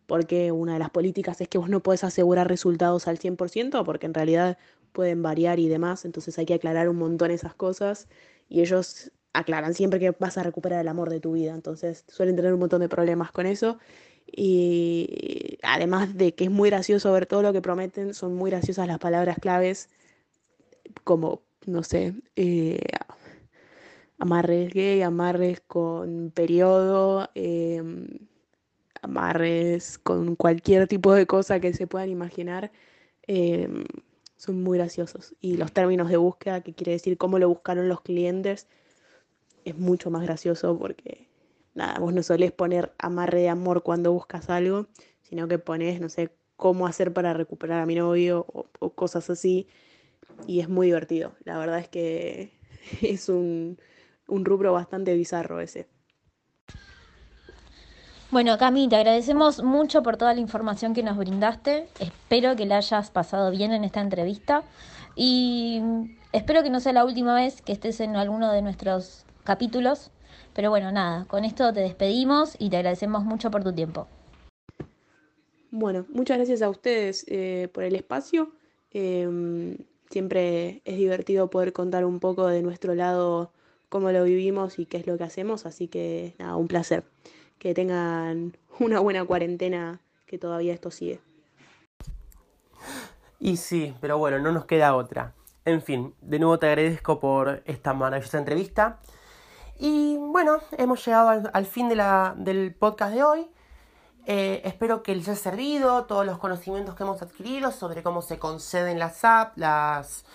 porque 0.08 0.52
una 0.52 0.74
de 0.74 0.80
las 0.80 0.90
políticas 0.90 1.42
es 1.42 1.48
que 1.48 1.58
vos 1.58 1.70
no 1.70 1.82
puedes 1.82 2.04
asegurar 2.04 2.48
resultados 2.48 3.08
al 3.08 3.18
100%, 3.20 3.84
porque 3.84 4.06
en 4.06 4.14
realidad 4.14 4.58
pueden 4.92 5.22
variar 5.22 5.60
y 5.60 5.68
demás, 5.68 6.06
entonces 6.06 6.38
hay 6.40 6.46
que 6.46 6.54
aclarar 6.54 6.90
un 6.90 6.98
montón 6.98 7.32
esas 7.32 7.54
cosas 7.56 8.08
y 8.50 8.62
ellos 8.62 9.12
aclaran 9.34 9.74
siempre 9.74 10.00
que 10.00 10.12
vas 10.12 10.38
a 10.38 10.44
recuperar 10.44 10.82
el 10.82 10.88
amor 10.88 11.10
de 11.10 11.20
tu 11.20 11.34
vida, 11.34 11.54
entonces 11.54 12.06
suelen 12.08 12.36
tener 12.36 12.54
un 12.54 12.60
montón 12.60 12.82
de 12.82 12.90
problemas 12.90 13.32
con 13.32 13.46
eso 13.46 13.78
y 14.28 15.60
además 15.64 16.16
de 16.18 16.34
que 16.34 16.46
es 16.46 16.52
muy 16.52 16.70
gracioso 16.70 17.12
ver 17.12 17.26
todo 17.26 17.42
lo 17.42 17.54
que 17.54 17.62
prometen, 17.62 18.14
son 18.14 18.36
muy 18.36 18.52
graciosas 18.52 18.88
las 18.88 19.00
palabras 19.00 19.38
claves 19.40 19.90
como, 21.04 21.42
no 21.66 21.84
sé, 21.84 22.14
eh, 22.36 22.80
amarres 24.18 24.74
gay, 24.74 25.02
amarres 25.02 25.62
con 25.62 26.32
periodo. 26.34 27.30
Eh, 27.36 27.82
amarres, 29.06 29.98
con 30.00 30.36
cualquier 30.36 30.88
tipo 30.88 31.14
de 31.14 31.26
cosa 31.26 31.60
que 31.60 31.74
se 31.74 31.88
puedan 31.88 32.10
imaginar, 32.10 32.72
em, 33.24 33.86
son 34.38 34.64
muy 34.64 34.78
graciosos. 34.78 35.36
Y 35.42 35.58
los 35.58 35.72
términos 35.72 36.10
de 36.10 36.18
búsqueda, 36.18 36.62
que 36.62 36.74
quiere 36.74 36.94
decir 36.94 37.18
cómo 37.18 37.40
lo 37.40 37.50
buscaron 37.50 37.90
los 37.90 38.02
clientes, 38.02 38.68
es 39.66 39.78
mucho 39.78 40.12
más 40.12 40.24
gracioso 40.24 40.78
porque, 40.78 41.28
nada, 41.74 42.00
vos 42.00 42.14
no 42.14 42.24
solés 42.24 42.52
poner 42.52 42.94
amarre 43.00 43.42
de 43.42 43.50
amor 43.50 43.84
cuando 43.84 44.14
buscas 44.14 44.50
algo, 44.50 44.88
sino 45.24 45.48
que 45.48 45.60
pones, 45.60 46.02
no 46.02 46.10
sé, 46.10 46.32
cómo 46.58 46.88
hacer 46.88 47.14
para 47.14 47.34
recuperar 47.34 47.82
a 47.82 47.86
mi 47.86 47.96
novio 47.96 48.46
o, 48.80 48.90
cosas 48.92 49.30
así. 49.30 49.68
Y 50.48 50.60
es 50.62 50.70
muy 50.70 50.88
divertido. 50.88 51.34
La 51.44 51.58
verdad 51.58 51.80
es 51.80 51.90
que 51.90 52.52
es 53.02 53.30
un, 53.30 53.80
un 54.28 54.46
rubro 54.46 54.74
bastante 54.74 55.16
bizarro 55.16 55.62
ese. 55.62 55.88
Bueno, 58.32 58.58
Cami, 58.58 58.90
te 58.90 58.96
agradecemos 58.96 59.62
mucho 59.62 60.02
por 60.02 60.18
toda 60.18 60.34
la 60.34 60.40
información 60.40 60.96
que 60.96 61.04
nos 61.04 61.16
brindaste. 61.16 61.88
Espero 62.00 62.56
que 62.56 62.66
la 62.66 62.78
hayas 62.78 63.12
pasado 63.12 63.52
bien 63.52 63.72
en 63.72 63.84
esta 63.84 64.02
entrevista 64.02 64.64
y 65.16 65.82
espero 66.32 66.64
que 66.64 66.72
no 66.72 66.80
sea 66.80 66.92
la 66.92 67.06
última 67.06 67.36
vez 67.36 67.62
que 67.62 67.72
estés 67.72 68.00
en 68.00 68.16
alguno 68.16 68.52
de 68.52 68.64
nuestros 68.64 69.26
capítulos. 69.44 70.10
Pero 70.54 70.72
bueno, 70.72 70.92
nada, 70.92 71.26
con 71.26 71.46
esto 71.46 71.72
te 71.72 71.82
despedimos 71.82 72.56
y 72.58 72.72
te 72.72 72.78
agradecemos 72.78 73.24
mucho 73.24 73.52
por 73.52 73.64
tu 73.64 73.74
tiempo. 73.74 74.08
Bueno, 75.70 76.06
muchas 76.10 76.38
gracias 76.38 76.64
a 76.64 76.70
ustedes 76.70 77.26
eh, 77.28 77.70
por 77.74 77.84
el 77.84 77.96
espacio. 77.96 78.52
Em, 78.92 79.78
siempre 80.10 80.82
es 80.84 80.98
divertido 80.98 81.52
poder 81.52 81.74
contar 81.74 82.04
un 82.06 82.20
poco 82.20 82.48
de 82.48 82.64
nuestro 82.64 82.96
lado, 82.96 83.52
cómo 83.90 84.12
lo 84.12 84.24
vivimos 84.24 84.80
y 84.80 84.88
qué 84.88 84.98
es 84.98 85.06
lo 85.06 85.16
que 85.18 85.26
hacemos. 85.26 85.68
Así 85.68 85.88
que 85.88 86.34
nada, 86.40 86.56
un 86.56 86.68
placer 86.68 87.04
que 87.66 87.74
tengan 87.74 88.56
una 88.78 89.00
buena 89.00 89.26
cuarentena, 89.26 90.00
que 90.28 90.38
todavía 90.38 90.72
esto 90.72 90.92
sigue. 90.92 91.20
Y 93.40 93.58
sí, 93.58 93.96
pero 94.00 94.20
bueno, 94.20 94.38
no 94.38 94.52
nos 94.52 94.66
queda 94.66 94.96
otra. 94.96 95.34
En 95.66 95.82
fin, 95.82 96.14
de 96.22 96.38
nuevo 96.38 96.60
te 96.60 96.68
agradezco 96.68 97.20
por 97.20 97.64
esta 97.66 97.96
maravillosa 97.96 98.38
entrevista. 98.38 99.00
Y 99.80 100.16
bueno, 100.16 100.60
hemos 100.78 101.04
llegado 101.04 101.50
al, 101.52 101.66
fin 101.66 101.90
de 101.90 101.96
la, 101.96 102.36
del 102.38 102.76
podcast 102.76 103.16
de 103.16 103.24
hoy. 103.24 103.48
Eh, 104.28 104.62
espero 104.64 105.02
que 105.02 105.16
les 105.16 105.28
haya 105.28 105.36
servido 105.36 106.06
todos 106.06 106.24
los 106.24 106.38
conocimientos 106.38 106.94
que 106.94 107.02
hemos 107.02 107.24
adquirido 107.24 107.72
sobre 107.72 108.04
cómo 108.04 108.22
se 108.22 108.38
conceden 108.38 109.00
las 109.00 109.26
apps, 109.26 109.58
las 109.58 110.26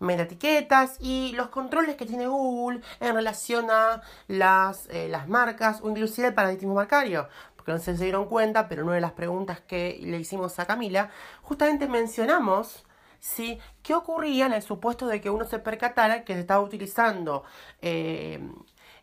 etiquetas 0.00 0.96
y 1.00 1.32
los 1.32 1.48
controles 1.48 1.96
que 1.96 2.06
tiene 2.06 2.26
Google 2.26 2.80
en 3.00 3.14
relación 3.14 3.70
a 3.70 4.02
las, 4.26 4.88
eh, 4.90 5.08
las 5.08 5.28
marcas 5.28 5.80
o 5.82 5.90
inclusive 5.90 6.28
el 6.28 6.34
paradigma 6.34 6.74
marcario. 6.74 7.28
Porque 7.56 7.72
no 7.72 7.78
se 7.78 7.94
dieron 7.94 8.26
cuenta, 8.26 8.68
pero 8.68 8.84
una 8.84 8.94
de 8.94 9.00
las 9.00 9.12
preguntas 9.12 9.60
que 9.60 9.98
le 10.02 10.18
hicimos 10.18 10.58
a 10.58 10.66
Camila, 10.66 11.10
justamente 11.42 11.88
mencionamos 11.88 12.84
¿sí? 13.20 13.58
qué 13.82 13.94
ocurría 13.94 14.46
en 14.46 14.52
el 14.52 14.62
supuesto 14.62 15.06
de 15.06 15.20
que 15.20 15.30
uno 15.30 15.44
se 15.44 15.58
percatara 15.58 16.24
que 16.24 16.34
se 16.34 16.40
estaba 16.40 16.60
utilizando 16.62 17.44
eh, 17.82 18.40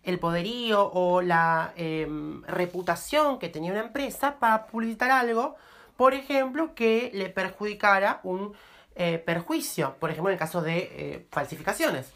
el 0.03 0.19
poderío 0.19 0.91
o 0.93 1.21
la 1.21 1.73
em, 1.75 2.43
reputación 2.43 3.39
que 3.39 3.49
tenía 3.49 3.71
una 3.71 3.81
empresa 3.81 4.38
para 4.39 4.67
publicitar 4.67 5.12
algo, 5.12 5.55
por 5.97 6.13
ejemplo, 6.13 6.75
que 6.75 7.12
le 7.13 7.29
perjudicara 7.29 8.19
un 8.23 8.53
eh, 8.95 9.17
perjuicio, 9.19 9.95
por 9.99 10.10
ejemplo 10.10 10.29
en 10.29 10.36
el 10.36 10.39
caso 10.39 10.62
de 10.62 10.77
eh, 10.77 11.27
falsificaciones. 11.31 12.12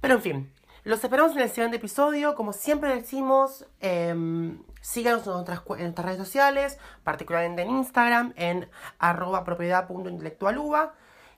Pero 0.00 0.14
en 0.14 0.22
fin, 0.22 0.52
los 0.84 1.02
esperamos 1.02 1.32
en 1.32 1.42
el 1.42 1.50
siguiente 1.50 1.76
episodio. 1.76 2.34
Como 2.34 2.52
siempre 2.52 2.94
decimos, 2.94 3.66
em, 3.80 4.62
síganos 4.80 5.26
en 5.26 5.32
nuestras, 5.32 5.62
redes 5.66 6.18
sociales, 6.18 6.78
particularmente 7.04 7.62
en 7.62 7.70
Instagram, 7.70 8.32
en 8.36 8.70
arroba 8.98 9.44
propiedad.intelectualuba. 9.44 10.94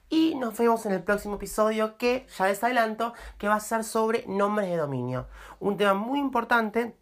Y 0.09 0.35
nos 0.35 0.59
vemos 0.59 0.85
en 0.87 0.93
el 0.93 1.03
próximo 1.03 1.37
episodio 1.37 1.97
que 1.97 2.27
ya 2.37 2.47
les 2.47 2.63
adelanto 2.63 3.15
que 3.39 3.49
va 3.49 3.55
a 3.55 3.61
ser 3.61 3.83
sobre 3.83 4.25
nombres 4.27 4.69
de 4.69 4.77
dominio. 4.77 5.27
Un 5.59 5.77
tema 5.77 5.95
muy 5.95 6.19
importante 6.19 6.95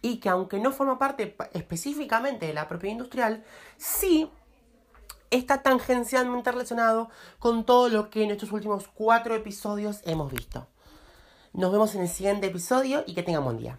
y 0.00 0.20
que 0.20 0.28
aunque 0.28 0.58
no 0.58 0.72
forma 0.72 0.98
parte 0.98 1.36
específicamente 1.52 2.46
de 2.46 2.54
la 2.54 2.66
propiedad 2.68 2.92
industrial, 2.92 3.44
sí 3.76 4.30
está 5.30 5.62
tangencialmente 5.62 6.50
relacionado 6.50 7.08
con 7.38 7.64
todo 7.64 7.88
lo 7.88 8.10
que 8.10 8.22
en 8.22 8.30
estos 8.30 8.52
últimos 8.52 8.88
cuatro 8.88 9.34
episodios 9.34 10.00
hemos 10.04 10.32
visto. 10.32 10.66
Nos 11.52 11.72
vemos 11.72 11.94
en 11.94 12.02
el 12.02 12.08
siguiente 12.08 12.46
episodio 12.46 13.04
y 13.06 13.14
que 13.14 13.22
tengan 13.22 13.44
buen 13.44 13.58
día. 13.58 13.78